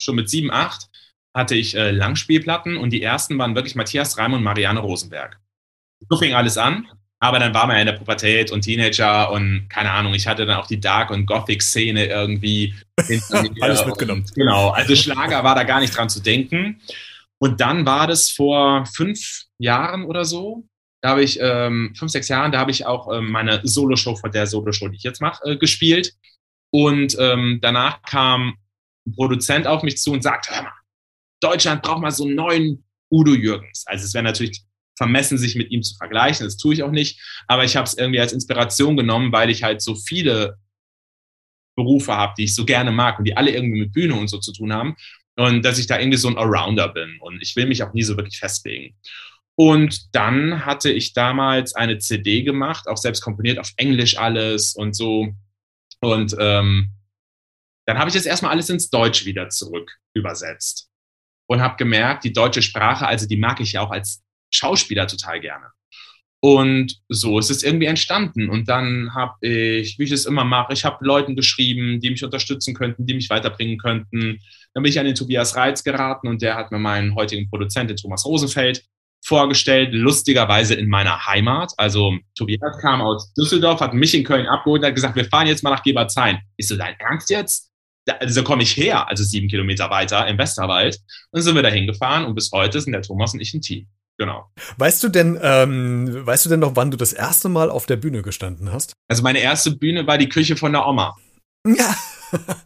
schon 0.00 0.16
mit 0.16 0.28
sieben, 0.28 0.50
acht, 0.50 0.90
hatte 1.34 1.54
ich 1.54 1.76
äh, 1.76 1.90
Langspielplatten 1.90 2.76
und 2.76 2.90
die 2.90 3.02
ersten 3.02 3.38
waren 3.38 3.54
wirklich 3.54 3.74
Matthias 3.74 4.18
Reim 4.18 4.32
und 4.32 4.42
Marianne 4.42 4.80
Rosenberg. 4.80 5.38
So 6.08 6.16
fing 6.18 6.34
alles 6.34 6.58
an. 6.58 6.86
Aber 7.18 7.38
dann 7.38 7.54
war 7.54 7.66
man 7.66 7.76
ja 7.76 7.82
in 7.82 7.86
der 7.86 7.94
Pubertät 7.94 8.52
und 8.52 8.62
Teenager 8.62 9.30
und 9.32 9.68
keine 9.70 9.90
Ahnung, 9.90 10.12
ich 10.14 10.26
hatte 10.26 10.44
dann 10.44 10.56
auch 10.56 10.66
die 10.66 10.80
Dark- 10.80 11.10
und 11.10 11.26
Gothic-Szene 11.26 12.06
irgendwie. 12.06 12.74
Alles 13.60 13.86
mitgenommen. 13.86 14.22
Und, 14.22 14.34
genau, 14.34 14.70
also 14.70 14.94
Schlager 14.94 15.42
war 15.42 15.54
da 15.54 15.64
gar 15.64 15.80
nicht 15.80 15.96
dran 15.96 16.10
zu 16.10 16.20
denken. 16.20 16.80
Und 17.38 17.60
dann 17.60 17.86
war 17.86 18.06
das 18.06 18.30
vor 18.30 18.86
fünf 18.86 19.44
Jahren 19.58 20.04
oder 20.04 20.24
so, 20.24 20.64
da 21.02 21.10
habe 21.10 21.22
ich, 21.22 21.38
ähm, 21.40 21.94
fünf, 21.96 22.10
sechs 22.10 22.28
Jahren, 22.28 22.52
da 22.52 22.58
habe 22.58 22.70
ich 22.70 22.86
auch 22.86 23.12
ähm, 23.12 23.30
meine 23.30 23.60
Solo-Show 23.62 24.16
von 24.16 24.32
der 24.32 24.46
Solo-Show, 24.46 24.88
die 24.88 24.96
ich 24.96 25.02
jetzt 25.02 25.20
mache, 25.20 25.52
äh, 25.52 25.56
gespielt. 25.56 26.12
Und 26.72 27.16
ähm, 27.20 27.60
danach 27.62 28.02
kam 28.02 28.56
ein 29.06 29.12
Produzent 29.14 29.66
auf 29.66 29.82
mich 29.82 29.98
zu 29.98 30.12
und 30.12 30.22
sagte, 30.22 30.54
hör 30.54 30.62
mal, 30.64 30.72
Deutschland 31.40 31.82
braucht 31.82 32.00
mal 32.00 32.10
so 32.10 32.24
einen 32.24 32.34
neuen 32.34 32.84
Udo 33.10 33.34
Jürgens. 33.34 33.84
Also 33.86 34.04
es 34.04 34.14
wäre 34.14 34.24
natürlich 34.24 34.62
vermessen, 34.96 35.38
sich 35.38 35.54
mit 35.54 35.70
ihm 35.70 35.82
zu 35.82 35.96
vergleichen. 35.96 36.46
Das 36.46 36.56
tue 36.56 36.74
ich 36.74 36.82
auch 36.82 36.90
nicht. 36.90 37.20
Aber 37.46 37.64
ich 37.64 37.76
habe 37.76 37.86
es 37.86 37.96
irgendwie 37.96 38.20
als 38.20 38.32
Inspiration 38.32 38.96
genommen, 38.96 39.32
weil 39.32 39.50
ich 39.50 39.62
halt 39.62 39.82
so 39.82 39.94
viele 39.94 40.58
Berufe 41.76 42.14
habe, 42.16 42.34
die 42.38 42.44
ich 42.44 42.54
so 42.54 42.64
gerne 42.64 42.92
mag 42.92 43.18
und 43.18 43.24
die 43.26 43.36
alle 43.36 43.50
irgendwie 43.50 43.80
mit 43.80 43.92
Bühne 43.92 44.14
und 44.14 44.28
so 44.28 44.38
zu 44.38 44.52
tun 44.52 44.72
haben. 44.72 44.96
Und 45.36 45.64
dass 45.64 45.78
ich 45.78 45.86
da 45.86 45.98
irgendwie 45.98 46.16
so 46.16 46.28
ein 46.28 46.38
Allrounder 46.38 46.88
bin. 46.88 47.18
Und 47.20 47.42
ich 47.42 47.54
will 47.56 47.66
mich 47.66 47.82
auch 47.82 47.92
nie 47.92 48.02
so 48.02 48.16
wirklich 48.16 48.38
festlegen. 48.38 48.96
Und 49.54 50.14
dann 50.14 50.64
hatte 50.64 50.90
ich 50.90 51.12
damals 51.14 51.74
eine 51.74 51.98
CD 51.98 52.42
gemacht, 52.42 52.88
auch 52.88 52.98
selbst 52.98 53.22
komponiert 53.22 53.58
auf 53.58 53.72
Englisch 53.76 54.18
alles 54.18 54.74
und 54.74 54.94
so. 54.94 55.34
Und 56.00 56.36
ähm, 56.38 56.92
dann 57.86 57.98
habe 57.98 58.08
ich 58.08 58.14
das 58.14 58.26
erstmal 58.26 58.52
alles 58.52 58.68
ins 58.68 58.90
Deutsch 58.90 59.24
wieder 59.24 59.48
zurück 59.48 59.98
übersetzt 60.14 60.90
und 61.46 61.60
habe 61.60 61.76
gemerkt, 61.76 62.24
die 62.24 62.32
deutsche 62.32 62.62
Sprache, 62.62 63.06
also 63.06 63.26
die 63.26 63.36
mag 63.36 63.60
ich 63.60 63.72
ja 63.72 63.80
auch 63.80 63.90
als 63.90 64.22
Schauspieler 64.50 65.06
total 65.06 65.40
gerne. 65.40 65.66
Und 66.40 67.00
so 67.08 67.38
ist 67.38 67.50
es 67.50 67.62
irgendwie 67.62 67.86
entstanden. 67.86 68.48
Und 68.50 68.68
dann 68.68 69.14
habe 69.14 69.34
ich, 69.40 69.98
wie 69.98 70.04
ich 70.04 70.12
es 70.12 70.26
immer 70.26 70.44
mache, 70.44 70.74
ich 70.74 70.84
habe 70.84 71.04
Leuten 71.04 71.34
geschrieben, 71.34 72.00
die 72.00 72.10
mich 72.10 72.24
unterstützen 72.24 72.74
könnten, 72.74 73.06
die 73.06 73.14
mich 73.14 73.30
weiterbringen 73.30 73.78
könnten. 73.78 74.38
Dann 74.74 74.82
bin 74.82 74.90
ich 74.90 74.98
an 74.98 75.06
den 75.06 75.14
Tobias 75.14 75.56
Reitz 75.56 75.82
geraten 75.82 76.28
und 76.28 76.42
der 76.42 76.54
hat 76.54 76.70
mir 76.70 76.78
meinen 76.78 77.14
heutigen 77.14 77.48
Produzenten 77.48 77.96
Thomas 77.96 78.24
Rosenfeld 78.24 78.84
vorgestellt, 79.24 79.92
lustigerweise 79.92 80.74
in 80.74 80.88
meiner 80.88 81.26
Heimat. 81.26 81.72
Also 81.78 82.16
Tobias 82.36 82.78
kam 82.80 83.00
aus 83.00 83.32
Düsseldorf, 83.34 83.80
hat 83.80 83.94
mich 83.94 84.14
in 84.14 84.22
Köln 84.22 84.46
abgeholt 84.46 84.82
und 84.82 84.86
hat 84.86 84.94
gesagt, 84.94 85.16
wir 85.16 85.24
fahren 85.24 85.48
jetzt 85.48 85.64
mal 85.64 85.70
nach 85.70 85.82
Geberzein. 85.82 86.40
Ist 86.56 86.68
so 86.68 86.76
dein 86.76 86.94
Ernst 87.00 87.30
jetzt? 87.30 87.72
Da, 88.04 88.14
also 88.14 88.44
komme 88.44 88.62
ich 88.62 88.76
her, 88.76 89.08
also 89.08 89.24
sieben 89.24 89.48
Kilometer 89.48 89.90
weiter 89.90 90.28
im 90.28 90.38
Westerwald. 90.38 90.94
Und 90.94 91.38
dann 91.38 91.42
sind 91.42 91.56
wir 91.56 91.62
da 91.62 91.70
hingefahren 91.70 92.24
und 92.24 92.36
bis 92.36 92.52
heute 92.52 92.80
sind 92.80 92.92
der 92.92 93.02
Thomas 93.02 93.34
und 93.34 93.40
ich 93.40 93.52
ein 93.52 93.62
Team. 93.62 93.88
Genau. 94.18 94.50
Weißt 94.78 95.02
du 95.02 95.08
denn, 95.08 95.38
ähm, 95.42 96.26
weißt 96.26 96.46
du 96.46 96.50
denn 96.50 96.60
noch, 96.60 96.74
wann 96.74 96.90
du 96.90 96.96
das 96.96 97.12
erste 97.12 97.48
Mal 97.48 97.70
auf 97.70 97.86
der 97.86 97.96
Bühne 97.96 98.22
gestanden 98.22 98.72
hast? 98.72 98.94
Also 99.08 99.22
meine 99.22 99.40
erste 99.40 99.72
Bühne 99.72 100.06
war 100.06 100.16
die 100.16 100.28
Küche 100.28 100.56
von 100.56 100.72
der 100.72 100.86
Oma. 100.86 101.16
Ja. 101.66 101.94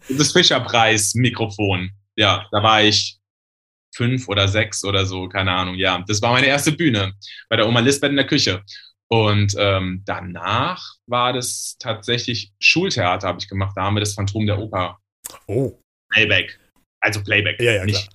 Das 0.09 0.33
Fischerpreis-Mikrofon. 0.33 1.91
Ja, 2.17 2.47
da 2.51 2.63
war 2.63 2.83
ich 2.83 3.19
fünf 3.95 4.27
oder 4.27 4.49
sechs 4.49 4.85
oder 4.85 5.05
so, 5.05 5.29
keine 5.29 5.53
Ahnung. 5.53 5.75
Ja, 5.75 6.03
das 6.09 6.23
war 6.23 6.33
meine 6.33 6.47
erste 6.47 6.73
Bühne 6.73 7.13
bei 7.51 7.57
der 7.57 7.69
Oma 7.69 7.81
Lisbeth 7.81 8.11
in 8.11 8.17
der 8.17 8.27
Küche. 8.27 8.65
Und 9.09 9.55
ähm, 9.59 10.03
danach 10.07 10.95
war 11.07 11.35
das 11.35 11.77
tatsächlich 11.79 12.53
Schultheater, 12.59 13.29
habe 13.29 13.39
ich 13.39 13.49
gemacht. 13.49 13.75
Da 13.77 13.83
haben 13.83 13.95
wir 13.95 14.01
das 14.01 14.15
Phantom 14.15 14.47
der 14.47 14.59
Oper. 14.59 14.99
Oh. 15.47 15.79
Playback. 16.11 16.59
Also 17.01 17.23
Playback. 17.23 17.61
Ja, 17.61 17.73
ja, 17.73 17.85
nicht. 17.85 18.09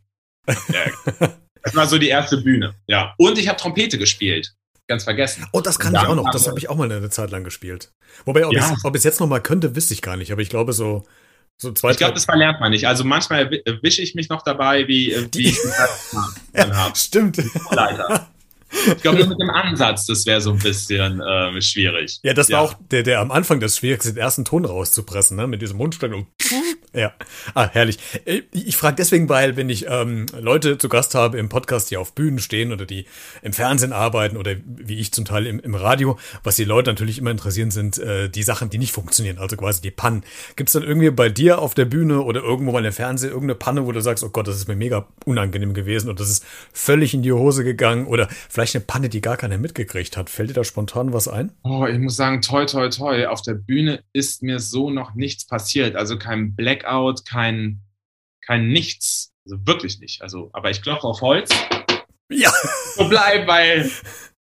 Ja, 0.69 1.35
das 1.65 1.75
war 1.75 1.85
so 1.87 1.97
die 1.97 2.07
erste 2.07 2.37
Bühne. 2.37 2.73
Ja. 2.87 3.13
Und 3.17 3.37
ich 3.37 3.47
habe 3.49 3.57
Trompete 3.59 3.97
gespielt. 3.97 4.53
Ganz 4.87 5.03
vergessen. 5.03 5.45
Oh, 5.51 5.61
das 5.61 5.79
kann 5.79 5.93
ich 5.95 5.99
auch 5.99 6.13
noch. 6.15 6.29
Das 6.31 6.47
habe 6.47 6.59
ich 6.59 6.69
auch 6.69 6.75
mal 6.75 6.89
eine 6.91 7.09
Zeit 7.09 7.31
lang 7.31 7.43
gespielt. 7.43 7.91
Wobei, 8.23 8.45
ob, 8.45 8.53
Ja. 8.53 8.71
ich, 8.71 8.93
es 8.95 9.03
jetzt 9.03 9.19
noch 9.19 9.27
mal 9.27 9.41
könnte, 9.41 9.75
wüsste 9.75 9.93
ich 9.95 10.01
gar 10.03 10.15
nicht. 10.15 10.31
Aber 10.31 10.41
ich 10.41 10.49
glaube, 10.49 10.73
so, 10.73 11.05
so 11.57 11.71
zwei, 11.71 11.89
Ich 11.91 11.97
glaube, 11.97 12.13
das 12.13 12.25
verlernt 12.25 12.59
man 12.59 12.69
nicht. 12.71 12.87
Also 12.87 13.03
manchmal 13.03 13.45
erwi- 13.45 13.61
erwische 13.65 14.03
ich 14.03 14.13
mich 14.13 14.29
noch 14.29 14.43
dabei, 14.43 14.87
wie, 14.87 15.11
äh, 15.11 15.27
wie 15.33 15.47
ich 15.49 15.57
das 16.53 16.71
habe. 16.77 16.95
Stimmt. 16.95 17.41
Leider. 17.71 18.29
Ich 18.95 19.01
glaube, 19.01 19.19
nur 19.19 19.27
mit 19.27 19.39
dem 19.41 19.49
Ansatz, 19.49 20.05
das 20.05 20.25
wäre 20.25 20.41
so 20.41 20.51
ein 20.51 20.59
bisschen 20.59 21.21
ähm, 21.27 21.61
schwierig. 21.61 22.19
Ja, 22.23 22.33
das 22.33 22.49
war 22.49 22.59
Ja. 22.63 22.65
auch 22.65 22.75
der, 22.91 23.03
der 23.03 23.19
am 23.19 23.31
Anfang 23.31 23.59
das 23.59 23.77
Schwierigste, 23.77 24.13
den 24.13 24.17
ersten 24.21 24.45
Ton 24.45 24.65
rauszupressen, 24.65 25.37
ne? 25.37 25.47
Mit 25.47 25.61
diesem 25.61 25.77
Mundstand 25.77 26.13
und 26.13 26.27
ja. 26.93 27.13
Ah, 27.53 27.69
herrlich. 27.71 27.97
Äh, 28.25 28.43
Ich 28.51 28.77
frage 28.77 28.95
deswegen, 28.97 29.27
weil 29.29 29.57
wenn 29.57 29.69
ich 29.69 29.85
ähm, 29.89 30.25
Leute 30.39 30.77
zu 30.77 30.87
Gast 30.89 31.15
habe 31.15 31.37
im 31.37 31.49
Podcast, 31.49 31.91
die 31.91 31.97
auf 31.97 32.13
Bühnen 32.13 32.39
stehen 32.39 32.71
oder 32.71 32.85
die 32.85 33.05
im 33.41 33.53
Fernsehen 33.53 33.91
arbeiten 33.93 34.37
oder 34.37 34.55
wie 34.65 34.99
ich 34.99 35.11
zum 35.11 35.25
Teil 35.25 35.45
im, 35.47 35.59
im 35.59 35.75
Radio, 35.75 36.17
was 36.43 36.55
die 36.55 36.63
Leute 36.63 36.91
natürlich 36.91 37.17
immer 37.17 37.31
interessieren, 37.31 37.71
sind 37.71 37.97
äh, 37.97 38.29
die 38.29 38.43
Sachen, 38.43 38.69
die 38.69 38.77
nicht 38.77 38.91
funktionieren, 38.93 39.37
also 39.39 39.57
quasi 39.57 39.81
die 39.81 39.91
Pannen. 39.91 40.23
Gibt 40.55 40.69
es 40.69 40.73
dann 40.73 40.83
irgendwie 40.83 41.09
bei 41.11 41.29
dir 41.29 41.59
auf 41.59 41.73
der 41.73 41.85
Bühne 41.85 42.21
oder 42.21 42.41
irgendwo 42.41 42.71
mal 42.71 42.85
im 42.85 42.93
Fernsehen 42.93 43.29
irgendeine 43.29 43.55
Panne, 43.55 43.85
wo 43.85 43.91
du 43.91 43.99
sagst, 44.01 44.23
oh 44.23 44.29
Gott, 44.29 44.47
das 44.47 44.55
ist 44.55 44.67
mir 44.67 44.75
mega 44.75 45.05
unangenehm 45.25 45.73
gewesen 45.73 46.09
und 46.09 46.19
das 46.19 46.29
ist 46.29 46.45
völlig 46.73 47.13
in 47.13 47.21
die 47.23 47.31
Hose 47.33 47.63
gegangen 47.63 48.07
oder 48.07 48.29
vielleicht 48.49 48.64
eine 48.73 48.85
Panne, 48.85 49.09
die 49.09 49.21
gar 49.21 49.37
keiner 49.37 49.57
mitgekriegt 49.57 50.17
hat. 50.17 50.29
Fällt 50.29 50.49
dir 50.49 50.53
da 50.53 50.63
spontan 50.63 51.13
was 51.13 51.27
ein? 51.27 51.51
Oh, 51.63 51.85
ich 51.85 51.99
muss 51.99 52.15
sagen, 52.15 52.41
toi, 52.41 52.65
toi, 52.65 52.89
toi. 52.89 53.27
Auf 53.27 53.41
der 53.41 53.53
Bühne 53.53 54.03
ist 54.13 54.41
mir 54.41 54.59
so 54.59 54.89
noch 54.89 55.13
nichts 55.13 55.45
passiert. 55.45 55.95
Also 55.95 56.17
kein 56.17 56.55
Blackout, 56.55 57.25
kein, 57.25 57.81
kein 58.45 58.69
Nichts. 58.69 59.33
Also 59.45 59.57
wirklich 59.67 59.99
nicht. 59.99 60.21
Also, 60.23 60.49
aber 60.53 60.71
ich 60.71 60.81
klopfe 60.81 61.05
auf 61.05 61.21
Holz. 61.21 61.49
Ja. 62.31 62.51
So 62.95 63.07
bleib, 63.07 63.45
weil 63.47 63.91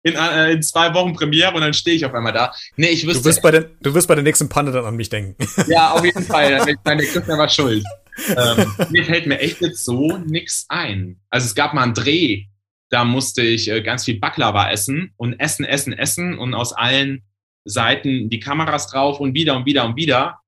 in, 0.02 0.14
äh, 0.14 0.52
in 0.52 0.62
zwei 0.62 0.92
Wochen 0.92 1.14
Premiere 1.14 1.54
und 1.54 1.60
dann 1.62 1.72
stehe 1.72 1.96
ich 1.96 2.04
auf 2.04 2.12
einmal 2.12 2.32
da. 2.32 2.52
Nee, 2.76 2.88
ich 2.88 3.02
Du 3.02 3.08
wüsste, 3.08 3.24
wirst, 3.24 3.42
bei 3.42 3.50
der, 3.50 3.62
du 3.80 3.94
wirst 3.94 4.08
bei 4.08 4.14
der 4.14 4.24
nächsten 4.24 4.48
Panne 4.50 4.72
dann 4.72 4.84
an 4.84 4.96
mich 4.96 5.08
denken. 5.08 5.36
ja, 5.68 5.92
auf 5.92 6.04
jeden 6.04 6.22
Fall. 6.24 6.52
Ist 6.52 6.78
meine 6.84 7.02
Christian 7.04 7.38
war 7.38 7.48
schuld. 7.48 7.84
Ähm, 8.28 8.74
mir 8.90 9.04
fällt 9.04 9.26
mir 9.26 9.38
echt 9.38 9.60
jetzt 9.62 9.84
so 9.84 10.16
nix 10.18 10.66
ein. 10.68 11.20
Also 11.30 11.46
es 11.46 11.54
gab 11.54 11.72
mal 11.72 11.84
einen 11.84 11.94
Dreh, 11.94 12.44
da 12.90 13.04
musste 13.04 13.42
ich 13.42 13.70
äh, 13.70 13.82
ganz 13.82 14.04
viel 14.04 14.18
Baklava 14.18 14.70
essen 14.70 15.12
und 15.16 15.34
essen, 15.40 15.64
essen, 15.64 15.92
essen 15.92 16.38
und 16.38 16.54
aus 16.54 16.72
allen 16.72 17.22
Seiten 17.64 18.28
die 18.28 18.40
Kameras 18.40 18.88
drauf 18.88 19.20
und 19.20 19.34
wieder 19.34 19.56
und 19.56 19.64
wieder 19.64 19.84
und 19.84 19.96
wieder. 19.96 20.40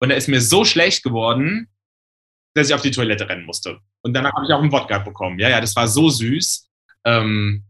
Und 0.00 0.08
da 0.08 0.14
ist 0.14 0.28
mir 0.28 0.40
so 0.40 0.64
schlecht 0.64 1.02
geworden, 1.02 1.68
dass 2.54 2.68
ich 2.68 2.74
auf 2.74 2.82
die 2.82 2.90
Toilette 2.90 3.28
rennen 3.28 3.44
musste. 3.44 3.78
Und 4.02 4.14
danach 4.14 4.32
habe 4.32 4.46
ich 4.46 4.52
auch 4.52 4.60
einen 4.60 4.72
Wodka 4.72 4.98
bekommen. 4.98 5.38
Ja, 5.38 5.50
ja, 5.50 5.60
das 5.60 5.76
war 5.76 5.86
so 5.86 6.08
süß. 6.08 6.68
Ähm, 7.04 7.64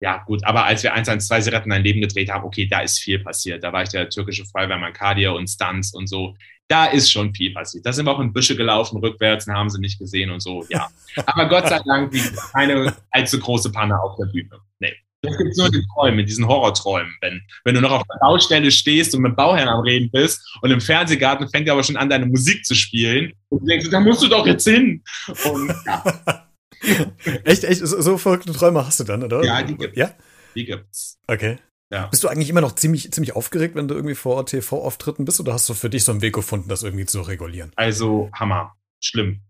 ja, 0.00 0.22
gut, 0.26 0.42
aber 0.44 0.64
als 0.64 0.82
wir 0.82 0.94
112 0.94 1.44
Sie 1.44 1.50
retten 1.50 1.70
ein 1.72 1.84
Leben 1.84 2.00
gedreht 2.00 2.30
haben, 2.30 2.44
okay, 2.44 2.66
da 2.66 2.80
ist 2.80 2.98
viel 2.98 3.18
passiert. 3.18 3.62
Da 3.62 3.72
war 3.72 3.82
ich 3.82 3.90
der 3.90 4.08
türkische 4.08 4.46
Feuerwehrmann 4.46 4.94
Kadir 4.94 5.34
und 5.34 5.46
Stunts 5.46 5.92
und 5.92 6.06
so. 6.06 6.34
Da 6.68 6.86
ist 6.86 7.10
schon 7.10 7.34
viel 7.34 7.52
passiert. 7.52 7.84
Da 7.84 7.92
sind 7.92 8.06
wir 8.06 8.12
auch 8.12 8.20
in 8.20 8.32
Büsche 8.32 8.56
gelaufen, 8.56 8.98
rückwärts, 8.98 9.46
und 9.46 9.54
haben 9.54 9.68
sie 9.68 9.80
nicht 9.80 9.98
gesehen 9.98 10.30
und 10.30 10.40
so, 10.40 10.64
ja. 10.70 10.88
Aber 11.26 11.48
Gott 11.48 11.68
sei 11.68 11.80
Dank 11.84 12.12
gesagt, 12.12 12.52
keine 12.52 12.96
allzu 13.10 13.38
große 13.38 13.70
Panne 13.72 14.00
auf 14.00 14.16
der 14.16 14.26
Bühne. 14.26 14.58
Nee. 14.78 14.94
Das 15.22 15.36
gibt's 15.36 15.58
nur 15.58 15.66
in 15.66 15.72
den 15.72 15.84
Träumen, 15.94 16.20
in 16.20 16.26
diesen 16.26 16.48
Horrorträumen. 16.48 17.14
Wenn, 17.20 17.42
wenn 17.64 17.74
du 17.74 17.82
noch 17.82 17.90
auf 17.90 18.02
der 18.10 18.18
Baustelle 18.20 18.70
stehst 18.70 19.14
und 19.14 19.20
mit 19.20 19.32
dem 19.32 19.36
Bauherrn 19.36 19.68
am 19.68 19.80
Reden 19.80 20.10
bist 20.10 20.40
und 20.62 20.70
im 20.70 20.80
Fernsehgarten 20.80 21.46
fängt 21.50 21.66
er 21.66 21.74
aber 21.74 21.82
schon 21.82 21.98
an, 21.98 22.08
deine 22.08 22.24
Musik 22.24 22.64
zu 22.64 22.74
spielen 22.74 23.34
und 23.50 23.60
du 23.60 23.66
denkst, 23.66 23.90
da 23.90 24.00
musst 24.00 24.22
du 24.22 24.28
doch 24.28 24.46
jetzt 24.46 24.66
hin. 24.66 25.02
Und 25.44 25.74
ja, 25.84 26.46
Echt, 27.44 27.64
echt, 27.64 27.80
so, 27.80 28.00
so 28.00 28.16
verrückte 28.16 28.52
Träume 28.52 28.86
hast 28.86 29.00
du 29.00 29.04
dann, 29.04 29.22
oder? 29.22 29.44
Ja, 29.44 29.62
die 29.62 29.76
gibt's. 29.76 29.98
Ja? 29.98 30.14
die 30.54 30.64
gibt's. 30.64 31.18
Okay. 31.26 31.58
Ja. 31.92 32.06
Bist 32.06 32.22
du 32.22 32.28
eigentlich 32.28 32.48
immer 32.48 32.60
noch 32.60 32.74
ziemlich, 32.74 33.12
ziemlich 33.12 33.34
aufgeregt, 33.34 33.74
wenn 33.74 33.88
du 33.88 33.94
irgendwie 33.94 34.14
vor 34.14 34.46
TV-Auftritten 34.46 35.24
bist, 35.24 35.40
oder 35.40 35.52
hast 35.52 35.68
du 35.68 35.74
für 35.74 35.90
dich 35.90 36.04
so 36.04 36.12
einen 36.12 36.22
Weg 36.22 36.34
gefunden, 36.34 36.68
das 36.68 36.82
irgendwie 36.82 37.06
zu 37.06 37.20
regulieren? 37.20 37.72
Also 37.76 38.30
Hammer. 38.32 38.74
Schlimm. 39.00 39.42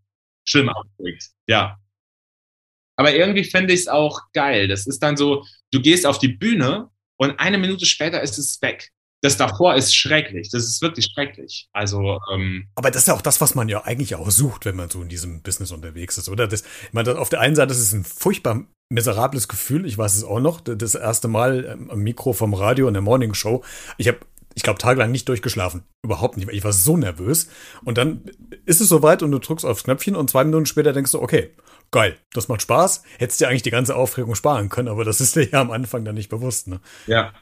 Schlimm 0.44 0.68
aufgeregt. 0.68 1.30
Ja. 1.46 1.78
Aber 2.96 3.14
irgendwie 3.14 3.44
fände 3.44 3.74
ich 3.74 3.80
es 3.80 3.88
auch 3.88 4.20
geil. 4.32 4.68
Das 4.68 4.86
ist 4.86 5.00
dann 5.00 5.16
so, 5.16 5.44
du 5.70 5.80
gehst 5.80 6.06
auf 6.06 6.18
die 6.18 6.28
Bühne 6.28 6.90
und 7.16 7.38
eine 7.38 7.58
Minute 7.58 7.86
später 7.86 8.22
ist 8.22 8.38
es 8.38 8.60
weg. 8.62 8.90
Das 9.22 9.36
davor 9.36 9.74
ist 9.74 9.94
schrecklich. 9.94 10.48
Das 10.50 10.64
ist 10.64 10.80
wirklich 10.80 11.06
schrecklich. 11.12 11.68
Also, 11.72 12.18
ähm, 12.32 12.68
Aber 12.74 12.90
das 12.90 13.02
ist 13.02 13.08
ja 13.08 13.14
auch 13.14 13.22
das, 13.22 13.40
was 13.40 13.54
man 13.54 13.68
ja 13.68 13.84
eigentlich 13.84 14.14
auch 14.14 14.30
sucht, 14.30 14.64
wenn 14.64 14.76
man 14.76 14.88
so 14.88 15.02
in 15.02 15.08
diesem 15.08 15.42
Business 15.42 15.72
unterwegs 15.72 16.16
ist, 16.16 16.28
oder? 16.28 16.46
Das, 16.46 16.62
ich 16.62 16.92
meine, 16.92 17.18
auf 17.18 17.28
der 17.28 17.40
einen 17.40 17.54
Seite 17.54 17.72
ist 17.72 17.80
es 17.80 17.92
ein 17.92 18.04
furchtbar 18.04 18.64
miserables 18.88 19.48
Gefühl. 19.48 19.86
Ich 19.86 19.98
weiß 19.98 20.16
es 20.16 20.24
auch 20.24 20.40
noch. 20.40 20.60
Das 20.60 20.94
erste 20.94 21.28
Mal 21.28 21.64
ähm, 21.64 21.90
am 21.90 22.00
Mikro 22.00 22.32
vom 22.32 22.54
Radio 22.54 22.88
in 22.88 22.94
der 22.94 23.02
Morning 23.02 23.34
Show. 23.34 23.62
Ich 23.98 24.08
habe, 24.08 24.18
ich 24.54 24.62
glaube, 24.62 24.78
tagelang 24.78 25.10
nicht 25.10 25.28
durchgeschlafen. 25.28 25.82
Überhaupt 26.02 26.38
nicht. 26.38 26.48
Ich 26.50 26.64
war 26.64 26.72
so 26.72 26.96
nervös. 26.96 27.48
Und 27.84 27.98
dann 27.98 28.24
ist 28.64 28.80
es 28.80 28.88
soweit 28.88 29.22
und 29.22 29.32
du 29.32 29.38
drückst 29.38 29.66
aufs 29.66 29.84
Knöpfchen 29.84 30.16
und 30.16 30.30
zwei 30.30 30.44
Minuten 30.44 30.64
später 30.64 30.94
denkst 30.94 31.12
du, 31.12 31.20
okay, 31.20 31.50
geil, 31.90 32.16
das 32.32 32.48
macht 32.48 32.62
Spaß. 32.62 33.02
Hättest 33.18 33.40
dir 33.40 33.48
eigentlich 33.48 33.62
die 33.62 33.70
ganze 33.70 33.96
Aufregung 33.96 34.34
sparen 34.34 34.70
können, 34.70 34.88
aber 34.88 35.04
das 35.04 35.20
ist 35.20 35.36
dir 35.36 35.48
ja 35.48 35.60
am 35.60 35.70
Anfang 35.70 36.04
dann 36.04 36.14
nicht 36.14 36.30
bewusst, 36.30 36.68
ne? 36.68 36.80
ja. 37.06 37.32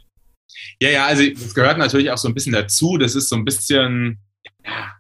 Ja, 0.80 0.90
ja, 0.90 1.06
also 1.06 1.22
das 1.28 1.54
gehört 1.54 1.78
natürlich 1.78 2.11
auch 2.11 2.18
so 2.18 2.28
ein 2.28 2.34
bisschen 2.34 2.52
dazu. 2.52 2.98
Das 2.98 3.14
ist 3.14 3.28
so 3.28 3.37
ein 3.37 3.44
bisschen, 3.44 4.18
ja, 4.64 4.92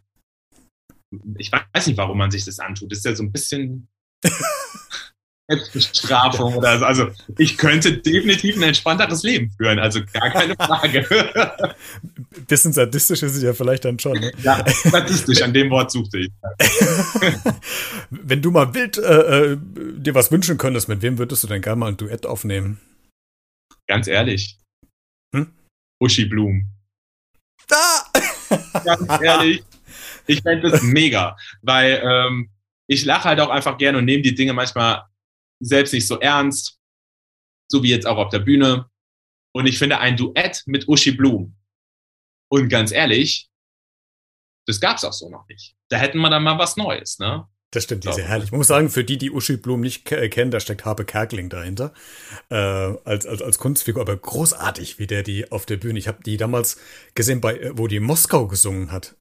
ich 1.36 1.50
weiß 1.52 1.86
nicht, 1.86 1.96
warum 1.96 2.18
man 2.18 2.30
sich 2.30 2.44
das 2.44 2.58
antut. 2.58 2.92
Das 2.92 2.98
ist 2.98 3.04
ja 3.04 3.14
so 3.14 3.22
ein 3.22 3.32
bisschen 3.32 3.88
Selbstbestrafung 5.50 6.56
oder 6.56 6.78
so. 6.78 6.84
Also 6.84 7.08
ich 7.38 7.56
könnte 7.56 7.96
definitiv 7.96 8.56
ein 8.56 8.62
entspannteres 8.62 9.22
Leben 9.22 9.50
führen, 9.50 9.78
also 9.78 10.00
gar 10.12 10.30
keine 10.30 10.54
Frage. 10.56 11.06
Bisschen 12.46 12.72
sadistisch 12.72 13.22
ist 13.22 13.34
es 13.34 13.42
ja 13.42 13.54
vielleicht 13.54 13.86
dann 13.86 13.98
schon, 13.98 14.12
ne? 14.12 14.30
ja, 14.42 14.62
statistisch, 14.68 15.40
an 15.42 15.54
dem 15.54 15.70
Wort 15.70 15.90
suchte 15.90 16.18
ich. 16.18 16.30
Wenn 18.10 18.42
du 18.42 18.50
mal 18.50 18.74
wild 18.74 18.98
äh, 18.98 19.52
äh, 19.52 19.58
dir 19.96 20.14
was 20.14 20.30
wünschen 20.30 20.58
könntest, 20.58 20.88
mit 20.88 21.00
wem 21.00 21.16
würdest 21.16 21.42
du 21.42 21.46
denn 21.46 21.62
gerne 21.62 21.80
mal 21.80 21.88
ein 21.88 21.96
Duett 21.96 22.26
aufnehmen? 22.26 22.78
Ganz 23.86 24.06
ehrlich. 24.06 24.58
Hm? 25.34 25.52
Uschi 26.00 26.26
Blum. 26.26 26.66
Da! 27.68 28.04
Ganz 28.84 29.22
ehrlich. 29.22 29.64
Ich 30.26 30.42
fände 30.42 30.70
das 30.70 30.82
mega, 30.82 31.36
weil 31.62 32.02
ähm, 32.04 32.50
ich 32.86 33.04
lache 33.04 33.24
halt 33.24 33.40
auch 33.40 33.48
einfach 33.48 33.78
gerne 33.78 33.98
und 33.98 34.04
nehme 34.04 34.22
die 34.22 34.34
Dinge 34.34 34.52
manchmal 34.52 35.06
selbst 35.60 35.92
nicht 35.92 36.06
so 36.06 36.20
ernst, 36.20 36.78
so 37.70 37.82
wie 37.82 37.90
jetzt 37.90 38.06
auch 38.06 38.18
auf 38.18 38.30
der 38.30 38.40
Bühne. 38.40 38.90
Und 39.54 39.66
ich 39.66 39.78
finde 39.78 39.98
ein 39.98 40.16
Duett 40.16 40.62
mit 40.66 40.86
Uschi 40.88 41.12
Blum. 41.12 41.56
Und 42.50 42.68
ganz 42.68 42.92
ehrlich, 42.92 43.50
das 44.66 44.80
gab's 44.80 45.04
auch 45.04 45.12
so 45.12 45.28
noch 45.30 45.46
nicht. 45.48 45.74
Da 45.90 45.96
hätten 45.96 46.18
wir 46.18 46.30
dann 46.30 46.42
mal 46.42 46.58
was 46.58 46.76
Neues, 46.76 47.18
ne? 47.18 47.48
Das 47.70 47.84
stimmt, 47.84 48.04
die 48.04 48.08
ist 48.08 48.18
ja 48.18 48.24
herrlich. 48.24 48.46
Ich 48.46 48.52
muss 48.52 48.66
sagen, 48.66 48.88
für 48.88 49.04
die, 49.04 49.18
die 49.18 49.30
Uschi 49.30 49.58
Blum 49.58 49.80
nicht 49.82 50.10
äh, 50.10 50.28
kennen, 50.30 50.50
da 50.50 50.58
steckt 50.58 50.86
Harpe 50.86 51.04
Kerkeling 51.04 51.50
dahinter. 51.50 51.92
Äh, 52.48 52.54
als, 52.54 53.26
als, 53.26 53.42
als 53.42 53.58
Kunstfigur, 53.58 54.00
aber 54.00 54.16
großartig, 54.16 54.98
wie 54.98 55.06
der 55.06 55.22
die 55.22 55.52
auf 55.52 55.66
der 55.66 55.76
Bühne. 55.76 55.98
Ich 55.98 56.08
habe 56.08 56.22
die 56.24 56.38
damals 56.38 56.78
gesehen, 57.14 57.42
bei, 57.42 57.58
äh, 57.58 57.72
wo 57.74 57.86
die 57.86 58.00
Moskau 58.00 58.46
gesungen 58.46 58.90
hat. 58.90 59.16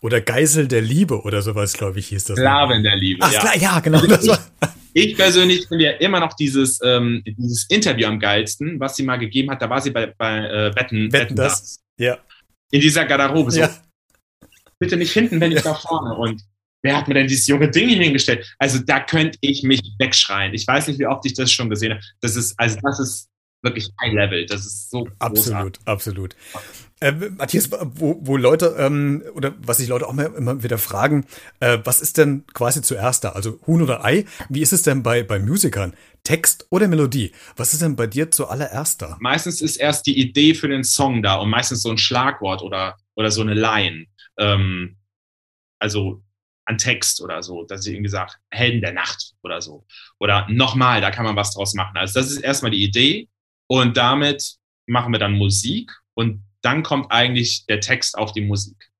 Oder 0.00 0.20
Geisel 0.20 0.68
der 0.68 0.80
Liebe 0.80 1.22
oder 1.22 1.42
sowas, 1.42 1.72
glaube 1.72 1.98
ich, 1.98 2.06
hieß 2.08 2.24
das. 2.24 2.38
Sklaven 2.38 2.84
der 2.84 2.94
Liebe. 2.94 3.18
Ach, 3.24 3.32
ja. 3.32 3.40
klar, 3.40 3.56
ja, 3.56 3.80
genau. 3.80 4.06
Das 4.06 4.28
war, 4.28 4.38
Ich 4.92 5.16
persönlich 5.16 5.66
finde 5.68 5.84
ja 5.84 5.90
immer 5.92 6.18
noch 6.18 6.34
dieses, 6.34 6.80
ähm, 6.82 7.22
dieses 7.24 7.66
Interview 7.68 8.06
am 8.06 8.18
geilsten, 8.18 8.80
was 8.80 8.96
sie 8.96 9.02
mal 9.02 9.16
gegeben 9.16 9.50
hat. 9.50 9.62
Da 9.62 9.70
war 9.70 9.80
sie 9.80 9.90
bei, 9.90 10.06
bei 10.06 10.38
äh, 10.38 10.74
Wetten, 10.74 11.12
Wetten, 11.12 11.36
das. 11.36 11.80
ja. 11.98 12.18
In 12.70 12.80
dieser 12.80 13.04
Garderobe. 13.04 13.50
So, 13.50 13.60
ja. 13.60 13.70
bitte 14.78 14.96
nicht 14.96 15.12
hinten, 15.12 15.40
wenn 15.40 15.52
ich 15.52 15.62
da 15.62 15.74
vorne. 15.74 16.14
Und 16.14 16.42
wer 16.82 16.96
hat 16.96 17.08
mir 17.08 17.14
denn 17.14 17.26
dieses 17.26 17.46
junge 17.46 17.70
Ding 17.70 17.88
hier 17.88 18.02
hingestellt? 18.02 18.54
Also 18.58 18.78
da 18.78 19.00
könnte 19.00 19.38
ich 19.40 19.62
mich 19.62 19.82
wegschreien. 19.98 20.54
Ich 20.54 20.66
weiß 20.66 20.88
nicht, 20.88 20.98
wie 20.98 21.06
oft 21.06 21.24
ich 21.26 21.34
das 21.34 21.50
schon 21.50 21.70
gesehen 21.70 21.92
habe. 21.92 22.02
Das 22.20 22.36
ist, 22.36 22.58
also 22.58 22.78
das 22.82 23.00
ist 23.00 23.28
wirklich 23.62 23.90
High 24.00 24.12
Level. 24.12 24.46
Das 24.46 24.60
ist 24.60 24.90
so 24.90 25.04
großartig. 25.04 25.38
Absolut, 25.38 25.78
absolut. 25.84 26.36
Äh, 27.00 27.12
Matthias, 27.12 27.70
wo, 27.70 28.18
wo 28.20 28.36
Leute, 28.36 28.74
ähm, 28.78 29.22
oder 29.34 29.54
was 29.58 29.76
sich 29.76 29.88
Leute 29.88 30.06
auch 30.08 30.12
mal, 30.12 30.26
immer 30.36 30.62
wieder 30.62 30.78
fragen, 30.78 31.26
äh, 31.60 31.78
was 31.84 32.00
ist 32.00 32.18
denn 32.18 32.44
quasi 32.54 32.82
zuerst 32.82 33.22
da? 33.24 33.30
Also 33.30 33.60
Huhn 33.66 33.82
oder 33.82 34.04
Ei? 34.04 34.24
Wie 34.48 34.62
ist 34.62 34.72
es 34.72 34.82
denn 34.82 35.02
bei, 35.02 35.22
bei 35.22 35.38
Musikern? 35.38 35.94
Text 36.24 36.66
oder 36.70 36.88
Melodie. 36.88 37.32
Was 37.56 37.72
ist 37.72 37.82
denn 37.82 37.94
bei 37.94 38.06
dir 38.08 38.30
zuallererst 38.30 39.00
da? 39.00 39.16
Meistens 39.20 39.60
ist 39.60 39.76
erst 39.76 40.06
die 40.06 40.18
Idee 40.18 40.54
für 40.54 40.68
den 40.68 40.82
Song 40.82 41.22
da 41.22 41.36
und 41.36 41.50
meistens 41.50 41.82
so 41.82 41.90
ein 41.90 41.98
Schlagwort 41.98 42.62
oder, 42.62 42.96
oder 43.14 43.30
so 43.30 43.42
eine 43.42 43.54
Line. 43.54 44.06
Ähm, 44.36 44.96
also 45.78 46.22
an 46.68 46.78
Text 46.78 47.20
oder 47.22 47.42
so, 47.42 47.64
dass 47.64 47.86
ich 47.86 47.94
irgendwie 47.94 48.10
sage, 48.10 48.34
Helden 48.50 48.82
der 48.82 48.92
Nacht 48.92 49.34
oder 49.42 49.62
so. 49.62 49.86
Oder 50.20 50.46
nochmal, 50.50 51.00
da 51.00 51.10
kann 51.10 51.24
man 51.24 51.36
was 51.36 51.54
draus 51.54 51.74
machen. 51.74 51.96
Also 51.96 52.20
das 52.20 52.30
ist 52.30 52.38
erstmal 52.38 52.70
die 52.70 52.84
Idee 52.84 53.28
und 53.66 53.96
damit 53.96 54.56
machen 54.86 55.12
wir 55.12 55.18
dann 55.18 55.32
Musik 55.32 55.90
und 56.14 56.44
dann 56.60 56.82
kommt 56.82 57.10
eigentlich 57.10 57.64
der 57.66 57.80
Text 57.80 58.18
auf 58.18 58.32
die 58.32 58.42
Musik. 58.42 58.90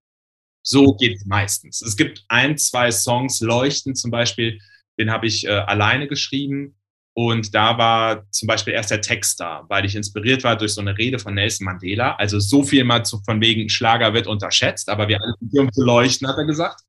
So 0.63 0.95
geht 0.95 1.17
es 1.17 1.27
meistens. 1.27 1.83
Es 1.83 1.97
gibt 1.97 2.25
ein, 2.29 2.57
zwei 2.57 2.91
Songs, 2.91 3.41
Leuchten 3.41 3.95
zum 3.95 4.11
Beispiel, 4.11 4.61
den 4.99 5.11
habe 5.11 5.27
ich 5.27 5.47
äh, 5.47 5.51
alleine 5.51 6.09
geschrieben. 6.09 6.75
Und 7.15 7.53
da 7.55 7.77
war 7.79 8.31
zum 8.31 8.47
Beispiel 8.47 8.75
erst 8.75 8.93
der 8.93 9.01
Text 9.01 9.41
da, 9.41 9.65
weil 9.69 9.85
ich 9.85 9.97
inspiriert 9.97 10.45
war 10.45 10.57
durch 10.57 10.75
so 10.75 10.81
eine 10.81 10.97
Rede 10.97 11.19
von 11.19 11.35
Nelson 11.35 11.65
Mandela. 11.65 12.15
Also 12.15 12.39
so 12.39 12.63
viel 12.63 12.85
mal 12.85 13.05
zu, 13.05 13.21
von 13.25 13.41
wegen 13.41 13.69
Schlager 13.69 14.15
wird 14.15 14.29
unterschätzt, 14.29 14.89
aber 14.89 15.09
wir 15.09 15.21
alle 15.21 15.35
sind 15.41 15.51
hier, 15.51 15.63
um 15.63 15.73
zu 15.73 15.83
leuchten, 15.83 16.29
hat 16.29 16.37
er 16.39 16.45
gesagt. 16.45 16.81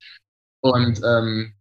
Und 0.61 1.01
ähm, 1.05 1.53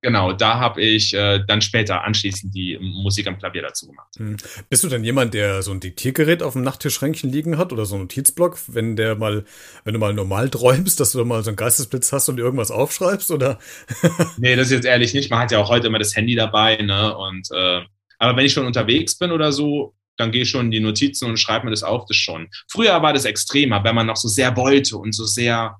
Genau, 0.00 0.32
da 0.32 0.60
habe 0.60 0.80
ich 0.80 1.12
äh, 1.12 1.40
dann 1.48 1.60
später 1.60 2.04
anschließend 2.04 2.54
die 2.54 2.78
Musik 2.80 3.26
am 3.26 3.36
Klavier 3.36 3.62
dazu 3.62 3.88
gemacht. 3.88 4.14
Hm. 4.16 4.36
Bist 4.68 4.84
du 4.84 4.88
denn 4.88 5.02
jemand, 5.02 5.34
der 5.34 5.60
so 5.62 5.72
ein 5.72 5.80
Diktiergerät 5.80 6.40
auf 6.40 6.52
dem 6.52 6.62
Nachttischschränkchen 6.62 7.30
liegen 7.30 7.58
hat 7.58 7.72
oder 7.72 7.84
so 7.84 7.96
ein 7.96 8.02
Notizblock, 8.02 8.58
wenn 8.68 8.94
der 8.94 9.16
mal, 9.16 9.44
wenn 9.82 9.94
du 9.94 9.98
mal 9.98 10.14
normal 10.14 10.50
träumst, 10.50 11.00
dass 11.00 11.12
du 11.12 11.24
mal 11.24 11.42
so 11.42 11.50
einen 11.50 11.56
Geistesblitz 11.56 12.12
hast 12.12 12.28
und 12.28 12.38
irgendwas 12.38 12.70
aufschreibst 12.70 13.32
oder? 13.32 13.58
nee, 14.38 14.54
das 14.54 14.68
ist 14.68 14.72
jetzt 14.72 14.86
ehrlich 14.86 15.14
nicht. 15.14 15.30
Man 15.30 15.40
hat 15.40 15.50
ja 15.50 15.58
auch 15.58 15.68
heute 15.68 15.88
immer 15.88 15.98
das 15.98 16.14
Handy 16.14 16.36
dabei, 16.36 16.76
ne? 16.76 17.16
Und 17.16 17.48
äh, 17.50 17.80
aber 18.20 18.36
wenn 18.36 18.46
ich 18.46 18.52
schon 18.52 18.66
unterwegs 18.66 19.18
bin 19.18 19.32
oder 19.32 19.50
so, 19.50 19.94
dann 20.16 20.30
gehe 20.30 20.42
ich 20.42 20.50
schon 20.50 20.66
in 20.66 20.70
die 20.70 20.80
Notizen 20.80 21.28
und 21.28 21.38
schreibe 21.38 21.64
mir 21.64 21.70
das 21.72 21.82
auf, 21.82 22.04
das 22.06 22.16
schon. 22.16 22.48
Früher 22.68 23.02
war 23.02 23.12
das 23.12 23.24
extremer, 23.24 23.82
wenn 23.82 23.96
man 23.96 24.06
noch 24.06 24.16
so 24.16 24.28
sehr 24.28 24.56
wollte 24.56 24.96
und 24.96 25.12
so 25.12 25.24
sehr 25.24 25.76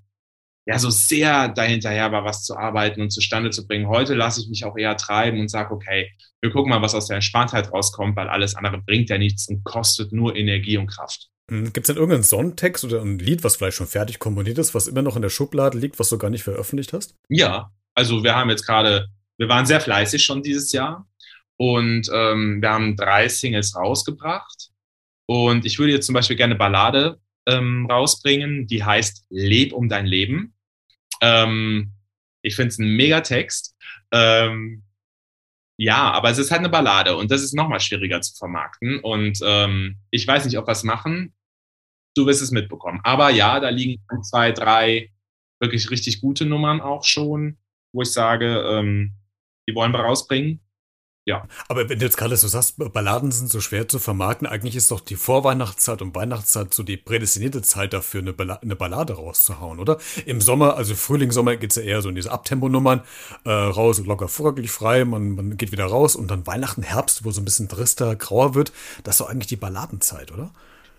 ja 0.68 0.78
so 0.78 0.90
sehr 0.90 1.48
dahinterher 1.48 2.12
war, 2.12 2.24
was 2.24 2.44
zu 2.44 2.54
arbeiten 2.54 3.00
und 3.00 3.10
zustande 3.10 3.48
zu 3.48 3.66
bringen. 3.66 3.88
Heute 3.88 4.14
lasse 4.14 4.42
ich 4.42 4.48
mich 4.48 4.66
auch 4.66 4.76
eher 4.76 4.98
treiben 4.98 5.40
und 5.40 5.48
sage, 5.48 5.72
okay, 5.72 6.12
wir 6.42 6.50
gucken 6.50 6.68
mal, 6.68 6.82
was 6.82 6.94
aus 6.94 7.06
der 7.06 7.16
Entspanntheit 7.16 7.72
rauskommt, 7.72 8.16
weil 8.16 8.28
alles 8.28 8.54
andere 8.54 8.82
bringt 8.82 9.08
ja 9.08 9.16
nichts 9.16 9.48
und 9.48 9.64
kostet 9.64 10.12
nur 10.12 10.36
Energie 10.36 10.76
und 10.76 10.88
Kraft. 10.88 11.30
Hm, 11.50 11.72
Gibt 11.72 11.78
es 11.78 11.86
denn 11.86 11.96
irgendeinen 11.96 12.22
Songtext 12.22 12.84
oder 12.84 13.00
ein 13.00 13.18
Lied, 13.18 13.44
was 13.44 13.56
vielleicht 13.56 13.78
schon 13.78 13.86
fertig 13.86 14.18
komponiert 14.18 14.58
ist, 14.58 14.74
was 14.74 14.88
immer 14.88 15.00
noch 15.00 15.16
in 15.16 15.22
der 15.22 15.30
Schublade 15.30 15.78
liegt, 15.78 15.98
was 15.98 16.10
du 16.10 16.18
gar 16.18 16.28
nicht 16.28 16.42
veröffentlicht 16.42 16.92
hast? 16.92 17.14
Ja, 17.30 17.72
also 17.94 18.22
wir 18.22 18.36
haben 18.36 18.50
jetzt 18.50 18.66
gerade, 18.66 19.08
wir 19.38 19.48
waren 19.48 19.64
sehr 19.64 19.80
fleißig 19.80 20.22
schon 20.22 20.42
dieses 20.42 20.70
Jahr 20.72 21.08
und 21.56 22.10
ähm, 22.12 22.60
wir 22.60 22.68
haben 22.68 22.94
drei 22.94 23.26
Singles 23.28 23.74
rausgebracht. 23.74 24.68
Und 25.24 25.64
ich 25.64 25.78
würde 25.78 25.92
jetzt 25.92 26.04
zum 26.04 26.14
Beispiel 26.14 26.36
gerne 26.36 26.56
Ballade 26.56 27.18
ähm, 27.46 27.86
rausbringen, 27.90 28.66
die 28.66 28.84
heißt 28.84 29.24
Leb 29.30 29.72
um 29.72 29.88
dein 29.88 30.04
Leben. 30.04 30.54
Ähm, 31.20 31.92
ich 32.42 32.56
finde 32.56 32.68
es 32.68 32.78
ein 32.78 32.96
Megatext. 32.96 33.76
Ähm, 34.12 34.84
ja, 35.80 36.10
aber 36.10 36.30
es 36.30 36.38
ist 36.38 36.50
halt 36.50 36.60
eine 36.60 36.68
Ballade 36.68 37.16
und 37.16 37.30
das 37.30 37.42
ist 37.42 37.54
nochmal 37.54 37.80
schwieriger 37.80 38.20
zu 38.20 38.34
vermarkten. 38.34 38.98
Und 39.00 39.38
ähm, 39.42 39.98
ich 40.10 40.26
weiß 40.26 40.44
nicht, 40.44 40.58
ob 40.58 40.66
wir 40.66 40.72
es 40.72 40.84
machen. 40.84 41.34
Du 42.16 42.26
wirst 42.26 42.42
es 42.42 42.50
mitbekommen. 42.50 43.00
Aber 43.04 43.30
ja, 43.30 43.60
da 43.60 43.68
liegen 43.68 44.02
zwei, 44.22 44.50
drei 44.50 45.12
wirklich 45.60 45.90
richtig 45.90 46.20
gute 46.20 46.46
Nummern 46.46 46.80
auch 46.80 47.04
schon, 47.04 47.58
wo 47.92 48.02
ich 48.02 48.12
sage, 48.12 48.64
ähm, 48.68 49.14
die 49.68 49.74
wollen 49.74 49.92
wir 49.92 50.00
rausbringen 50.00 50.60
ja. 51.28 51.46
Aber 51.68 51.90
wenn 51.90 51.98
du 51.98 52.06
jetzt 52.06 52.16
gerade 52.16 52.34
so 52.38 52.48
sagst, 52.48 52.78
Balladen 52.78 53.30
sind 53.30 53.50
so 53.50 53.60
schwer 53.60 53.86
zu 53.86 53.98
vermarkten, 53.98 54.46
eigentlich 54.46 54.74
ist 54.74 54.90
doch 54.90 55.00
die 55.00 55.14
Vorweihnachtszeit 55.14 56.00
und 56.00 56.14
Weihnachtszeit 56.14 56.72
so 56.72 56.82
die 56.82 56.96
prädestinierte 56.96 57.60
Zeit 57.60 57.92
dafür, 57.92 58.22
eine, 58.22 58.32
Ballade, 58.32 58.62
eine 58.62 58.76
Ballade 58.76 59.12
rauszuhauen, 59.12 59.78
oder? 59.78 59.98
Im 60.24 60.40
Sommer, 60.40 60.78
also 60.78 60.94
Frühling, 60.94 61.30
Sommer 61.30 61.56
geht's 61.56 61.76
ja 61.76 61.82
eher 61.82 62.00
so 62.00 62.08
in 62.08 62.14
diese 62.14 62.32
Abtemponummern, 62.32 63.02
äh, 63.44 63.50
raus, 63.50 64.02
locker, 64.06 64.28
fröhlich, 64.28 64.70
frei, 64.70 65.04
man, 65.04 65.34
man 65.34 65.56
geht 65.58 65.70
wieder 65.70 65.84
raus 65.84 66.16
und 66.16 66.30
dann 66.30 66.46
Weihnachten, 66.46 66.82
Herbst, 66.82 67.26
wo 67.26 67.30
so 67.30 67.42
ein 67.42 67.44
bisschen 67.44 67.68
trister, 67.68 68.16
grauer 68.16 68.54
wird, 68.54 68.72
das 69.04 69.16
ist 69.16 69.20
doch 69.20 69.28
eigentlich 69.28 69.48
die 69.48 69.56
Balladenzeit, 69.56 70.32
oder? 70.32 70.54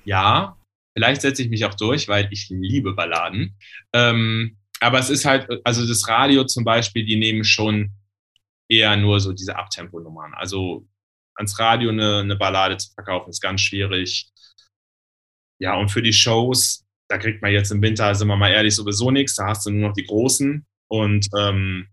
Ja, 0.05 0.57
vielleicht 0.93 1.21
setze 1.21 1.41
ich 1.41 1.49
mich 1.49 1.65
auch 1.65 1.73
durch, 1.73 2.07
weil 2.07 2.27
ich 2.29 2.49
liebe 2.49 2.93
Balladen. 2.93 3.57
Ähm, 3.93 4.57
aber 4.79 4.99
es 4.99 5.09
ist 5.09 5.25
halt, 5.25 5.47
also 5.63 5.87
das 5.87 6.07
Radio 6.07 6.43
zum 6.43 6.63
Beispiel, 6.63 7.03
die 7.03 7.15
nehmen 7.15 7.43
schon 7.43 7.93
eher 8.69 8.95
nur 8.95 9.19
so 9.19 9.33
diese 9.33 9.55
Abtempo-Nummern. 9.55 10.33
Also 10.35 10.87
ans 11.35 11.57
Radio 11.59 11.89
eine, 11.89 12.19
eine 12.19 12.35
Ballade 12.35 12.77
zu 12.77 12.93
verkaufen, 12.93 13.29
ist 13.29 13.41
ganz 13.41 13.61
schwierig. 13.61 14.31
Ja, 15.59 15.75
und 15.75 15.89
für 15.89 16.01
die 16.01 16.13
Shows, 16.13 16.85
da 17.09 17.17
kriegt 17.17 17.41
man 17.41 17.51
jetzt 17.51 17.71
im 17.71 17.81
Winter, 17.81 18.13
sind 18.15 18.27
wir 18.27 18.37
mal 18.37 18.51
ehrlich, 18.51 18.75
sowieso 18.75 19.11
nichts. 19.11 19.35
Da 19.35 19.47
hast 19.47 19.65
du 19.65 19.71
nur 19.71 19.89
noch 19.89 19.95
die 19.95 20.05
Großen. 20.05 20.65
Und 20.87 21.27
ähm, 21.37 21.87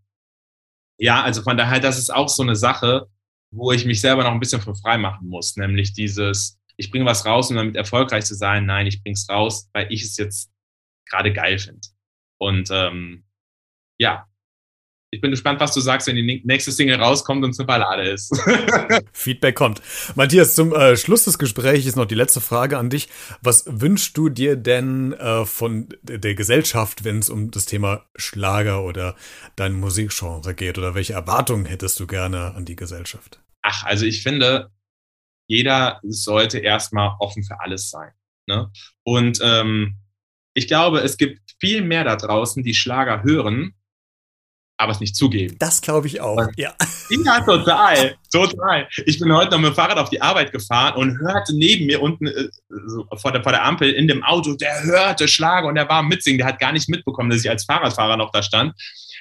ja, 0.98 1.22
also 1.22 1.42
von 1.42 1.56
daher, 1.56 1.80
das 1.80 1.98
ist 1.98 2.10
auch 2.10 2.28
so 2.28 2.42
eine 2.42 2.56
Sache, 2.56 3.06
wo 3.50 3.72
ich 3.72 3.84
mich 3.84 4.00
selber 4.00 4.24
noch 4.24 4.32
ein 4.32 4.40
bisschen 4.40 4.60
von 4.60 4.76
frei 4.76 4.98
machen 4.98 5.28
muss. 5.28 5.56
Nämlich 5.56 5.92
dieses, 5.92 6.60
ich 6.76 6.90
bringe 6.90 7.06
was 7.06 7.24
raus, 7.24 7.50
um 7.50 7.56
damit 7.56 7.76
erfolgreich 7.76 8.24
zu 8.24 8.34
sein. 8.34 8.66
Nein, 8.66 8.86
ich 8.86 9.02
bringe 9.02 9.14
es 9.14 9.28
raus, 9.28 9.68
weil 9.72 9.92
ich 9.92 10.02
es 10.02 10.16
jetzt 10.16 10.50
gerade 11.08 11.32
geil 11.32 11.58
finde. 11.58 11.86
Und 12.38 12.68
ähm, 12.70 13.24
ja, 13.98 14.26
ich 15.10 15.20
bin 15.20 15.30
gespannt, 15.30 15.60
was 15.60 15.72
du 15.72 15.80
sagst, 15.80 16.08
wenn 16.08 16.16
die 16.16 16.42
nächste 16.44 16.72
Single 16.72 16.96
rauskommt 16.96 17.44
und 17.44 17.50
es 17.50 17.58
eine 17.58 17.66
Ballade 17.66 18.08
ist. 18.08 18.34
Feedback 19.12 19.54
kommt. 19.54 19.80
Matthias, 20.16 20.54
zum 20.54 20.74
äh, 20.74 20.96
Schluss 20.96 21.24
des 21.24 21.38
Gesprächs 21.38 21.94
noch 21.94 22.06
die 22.06 22.16
letzte 22.16 22.40
Frage 22.40 22.76
an 22.76 22.90
dich. 22.90 23.08
Was 23.40 23.64
wünschst 23.68 24.16
du 24.16 24.28
dir 24.28 24.56
denn 24.56 25.12
äh, 25.12 25.44
von 25.44 25.88
der 26.02 26.34
Gesellschaft, 26.34 27.04
wenn 27.04 27.20
es 27.20 27.30
um 27.30 27.50
das 27.52 27.66
Thema 27.66 28.04
Schlager 28.16 28.82
oder 28.82 29.14
dein 29.54 29.74
Musikgenre 29.74 30.54
geht? 30.54 30.76
Oder 30.76 30.94
welche 30.94 31.12
Erwartungen 31.12 31.66
hättest 31.66 32.00
du 32.00 32.06
gerne 32.06 32.54
an 32.54 32.64
die 32.64 32.76
Gesellschaft? 32.76 33.40
Ach, 33.62 33.84
also 33.84 34.06
ich 34.06 34.22
finde, 34.22 34.70
jeder 35.48 36.00
sollte 36.02 36.58
erstmal 36.58 37.14
offen 37.20 37.44
für 37.44 37.60
alles 37.60 37.90
sein. 37.90 38.10
Ne? 38.48 38.70
Und 39.04 39.38
ähm, 39.40 39.96
ich 40.54 40.66
glaube, 40.66 41.00
es 41.00 41.16
gibt 41.16 41.40
viel 41.60 41.82
mehr 41.82 42.02
da 42.02 42.16
draußen, 42.16 42.64
die 42.64 42.74
Schlager 42.74 43.22
hören 43.22 43.75
aber 44.78 44.92
es 44.92 45.00
nicht 45.00 45.16
zugeben. 45.16 45.56
Das 45.58 45.80
glaube 45.80 46.06
ich 46.06 46.20
auch, 46.20 46.48
ja. 46.56 46.74
Ja, 47.24 47.40
total, 47.40 48.16
total. 48.32 48.88
Ich 49.06 49.20
bin 49.20 49.32
heute 49.32 49.52
noch 49.52 49.60
mit 49.60 49.70
dem 49.70 49.74
Fahrrad 49.74 49.96
auf 49.96 50.10
die 50.10 50.20
Arbeit 50.20 50.50
gefahren 50.50 50.96
und 50.96 51.18
hörte 51.20 51.56
neben 51.56 51.86
mir 51.86 52.02
unten 52.02 52.26
äh, 52.26 52.48
so 52.86 53.06
vor, 53.16 53.30
der, 53.30 53.44
vor 53.44 53.52
der 53.52 53.64
Ampel 53.64 53.92
in 53.92 54.08
dem 54.08 54.24
Auto, 54.24 54.54
der 54.54 54.82
hörte 54.82 55.28
Schlager 55.28 55.68
und 55.68 55.76
der 55.76 55.88
war 55.88 56.02
mitsingen, 56.02 56.38
der 56.38 56.48
hat 56.48 56.58
gar 56.58 56.72
nicht 56.72 56.88
mitbekommen, 56.88 57.30
dass 57.30 57.44
ich 57.44 57.48
als 57.50 57.64
Fahrradfahrer 57.64 58.16
noch 58.16 58.32
da 58.32 58.42
stand. 58.42 58.74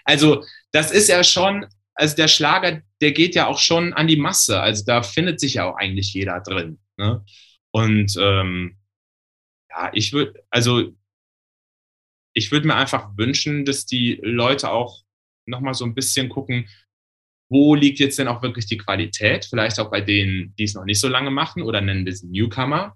Also 0.03 0.43
das 0.71 0.91
ist 0.91 1.09
ja 1.09 1.23
schon, 1.23 1.67
also 1.93 2.15
der 2.15 2.27
Schlager, 2.27 2.81
der 3.01 3.11
geht 3.11 3.35
ja 3.35 3.45
auch 3.45 3.59
schon 3.59 3.93
an 3.93 4.07
die 4.07 4.17
Masse. 4.17 4.59
Also 4.59 4.83
da 4.83 5.03
findet 5.03 5.39
sich 5.39 5.55
ja 5.55 5.69
auch 5.69 5.77
eigentlich 5.77 6.11
jeder 6.13 6.41
drin. 6.41 6.79
Ne? 6.97 7.23
Und 7.71 8.15
ähm, 8.19 8.77
ja, 9.69 9.91
ich 9.93 10.11
würde, 10.11 10.43
also 10.49 10.91
ich 12.33 12.51
würde 12.51 12.67
mir 12.67 12.75
einfach 12.75 13.11
wünschen, 13.15 13.63
dass 13.63 13.85
die 13.85 14.19
Leute 14.23 14.71
auch 14.71 15.04
nochmal 15.45 15.73
so 15.73 15.85
ein 15.85 15.95
bisschen 15.95 16.29
gucken, 16.29 16.67
wo 17.49 17.75
liegt 17.75 17.99
jetzt 17.99 18.17
denn 18.17 18.27
auch 18.27 18.41
wirklich 18.41 18.65
die 18.65 18.77
Qualität? 18.77 19.45
Vielleicht 19.45 19.79
auch 19.79 19.91
bei 19.91 20.01
denen, 20.01 20.55
die 20.57 20.63
es 20.63 20.73
noch 20.73 20.85
nicht 20.85 20.99
so 20.99 21.07
lange 21.07 21.31
machen 21.31 21.61
oder 21.61 21.81
nennen 21.81 22.05
wir 22.05 22.15
sie 22.15 22.27
Newcomer. 22.27 22.95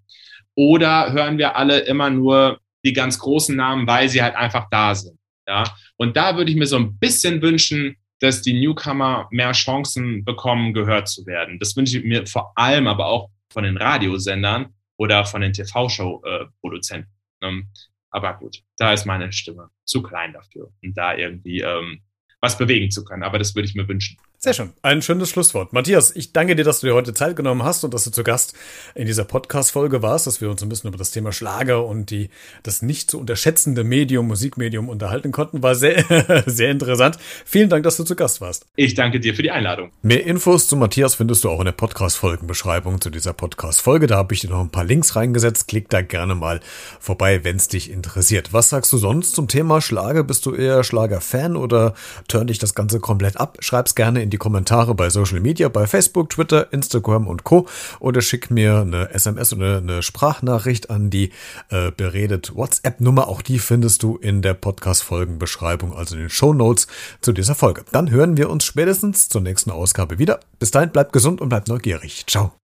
Oder 0.55 1.13
hören 1.13 1.37
wir 1.37 1.55
alle 1.55 1.79
immer 1.79 2.09
nur 2.09 2.59
die 2.83 2.93
ganz 2.93 3.19
großen 3.19 3.55
Namen, 3.55 3.87
weil 3.87 4.09
sie 4.09 4.21
halt 4.21 4.35
einfach 4.35 4.67
da 4.71 4.95
sind. 4.95 5.19
Ja? 5.47 5.63
Und 5.97 6.17
da 6.17 6.35
würde 6.35 6.51
ich 6.51 6.57
mir 6.57 6.65
so 6.65 6.77
ein 6.77 6.97
bisschen 6.97 7.41
wünschen, 7.41 7.95
dass 8.19 8.41
die 8.41 8.59
Newcomer 8.59 9.27
mehr 9.31 9.51
Chancen 9.53 10.25
bekommen, 10.25 10.73
gehört 10.73 11.07
zu 11.07 11.25
werden. 11.25 11.59
Das 11.59 11.75
wünsche 11.75 11.99
ich 11.99 12.03
mir 12.03 12.25
vor 12.25 12.51
allem 12.55 12.87
aber 12.87 13.05
auch 13.05 13.29
von 13.51 13.63
den 13.63 13.77
Radiosendern 13.77 14.73
oder 14.97 15.25
von 15.25 15.41
den 15.41 15.53
TV-Show-Produzenten. 15.53 17.09
Ähm, 17.41 17.69
aber 18.11 18.33
gut, 18.33 18.61
da 18.77 18.91
ist 18.91 19.05
meine 19.05 19.31
Stimme 19.31 19.69
zu 19.85 20.01
klein 20.01 20.33
dafür. 20.33 20.71
Und 20.83 20.97
da 20.97 21.15
irgendwie 21.15 21.61
ähm, 21.61 22.01
was 22.41 22.57
bewegen 22.57 22.91
zu 22.91 23.03
können. 23.03 23.23
Aber 23.23 23.39
das 23.39 23.55
würde 23.55 23.67
ich 23.67 23.75
mir 23.75 23.87
wünschen. 23.87 24.17
Sehr 24.41 24.53
schön. 24.53 24.71
Ein 24.83 25.01
schönes 25.01 25.27
Schlusswort. 25.27 25.73
Matthias, 25.73 26.15
ich 26.15 26.31
danke 26.31 26.55
dir, 26.55 26.63
dass 26.63 26.79
du 26.79 26.87
dir 26.87 26.93
heute 26.93 27.13
Zeit 27.13 27.35
genommen 27.35 27.63
hast 27.63 27.83
und 27.83 27.93
dass 27.93 28.05
du 28.05 28.09
zu 28.09 28.23
Gast 28.23 28.53
in 28.95 29.05
dieser 29.05 29.25
Podcast-Folge 29.25 30.01
warst, 30.01 30.27
dass 30.27 30.39
wir 30.39 30.49
uns 30.49 30.63
ein 30.63 30.69
bisschen 30.69 30.87
über 30.87 30.97
das 30.97 31.11
Thema 31.11 31.33
Schlager 31.33 31.85
und 31.85 32.09
die, 32.09 32.29
das 32.63 32.81
nicht 32.81 33.11
zu 33.11 33.19
unterschätzende 33.19 33.83
Medium, 33.83 34.29
Musikmedium 34.29 34.87
unterhalten 34.87 35.33
konnten. 35.33 35.61
War 35.61 35.75
sehr, 35.75 36.05
sehr 36.45 36.71
interessant. 36.71 37.17
Vielen 37.43 37.67
Dank, 37.67 37.83
dass 37.83 37.97
du 37.97 38.05
zu 38.05 38.15
Gast 38.15 38.39
warst. 38.39 38.65
Ich 38.77 38.93
danke 38.93 39.19
dir 39.19 39.35
für 39.35 39.43
die 39.43 39.51
Einladung. 39.51 39.91
Mehr 40.03 40.25
Infos 40.25 40.67
zu 40.67 40.77
Matthias 40.77 41.15
findest 41.15 41.43
du 41.43 41.49
auch 41.49 41.59
in 41.59 41.65
der 41.65 41.73
Podcast-Folgenbeschreibung 41.73 43.01
zu 43.01 43.09
dieser 43.09 43.33
Podcast-Folge. 43.33 44.07
Da 44.07 44.15
habe 44.15 44.33
ich 44.33 44.39
dir 44.39 44.51
noch 44.51 44.61
ein 44.61 44.69
paar 44.69 44.85
Links 44.85 45.17
reingesetzt. 45.17 45.67
Klick 45.67 45.89
da 45.89 46.01
gerne 46.01 46.35
mal 46.35 46.61
vorbei, 47.01 47.43
wenn 47.43 47.57
es 47.57 47.67
dich 47.67 47.91
interessiert. 47.91 48.53
Was 48.53 48.69
sagst 48.69 48.93
du 48.93 48.97
sonst 48.99 49.35
zum 49.35 49.49
Thema 49.49 49.81
Schlager? 49.81 50.23
Bist 50.23 50.45
du 50.45 50.55
eher 50.55 50.85
Schlager-Fan 50.85 51.57
oder 51.57 51.93
turn 52.29 52.47
dich 52.47 52.57
das 52.57 52.73
Ganze 52.73 53.01
komplett 53.01 53.35
ab? 53.35 53.57
Schreib's 53.59 53.95
gerne 53.95 54.28
in 54.28 54.28
in 54.29 54.31
die 54.31 54.37
Kommentare 54.37 54.93
bei 54.93 55.09
Social 55.09 55.39
Media, 55.39 55.69
bei 55.69 55.87
Facebook, 55.87 56.29
Twitter, 56.29 56.71
Instagram 56.71 57.27
und 57.27 57.43
Co. 57.43 57.67
Oder 57.99 58.21
schick 58.21 58.51
mir 58.51 58.81
eine 58.81 59.09
SMS 59.09 59.53
oder 59.53 59.77
eine 59.77 60.03
Sprachnachricht 60.03 60.91
an 60.91 61.09
die 61.09 61.31
äh, 61.69 61.91
beredet 61.91 62.55
WhatsApp-Nummer. 62.55 63.27
Auch 63.27 63.41
die 63.41 63.57
findest 63.57 64.03
du 64.03 64.17
in 64.17 64.43
der 64.43 64.53
Podcast-Folgenbeschreibung, 64.53 65.95
also 65.95 66.15
in 66.15 66.21
den 66.21 66.29
Show 66.29 66.53
Notes 66.53 66.85
zu 67.21 67.31
dieser 67.33 67.55
Folge. 67.55 67.83
Dann 67.91 68.11
hören 68.11 68.37
wir 68.37 68.51
uns 68.51 68.65
spätestens 68.65 69.29
zur 69.29 69.41
nächsten 69.41 69.71
Ausgabe 69.71 70.19
wieder. 70.19 70.39
Bis 70.59 70.69
dahin, 70.69 70.91
bleib 70.91 71.11
gesund 71.11 71.41
und 71.41 71.49
bleib 71.49 71.67
neugierig. 71.67 72.25
Ciao. 72.27 72.68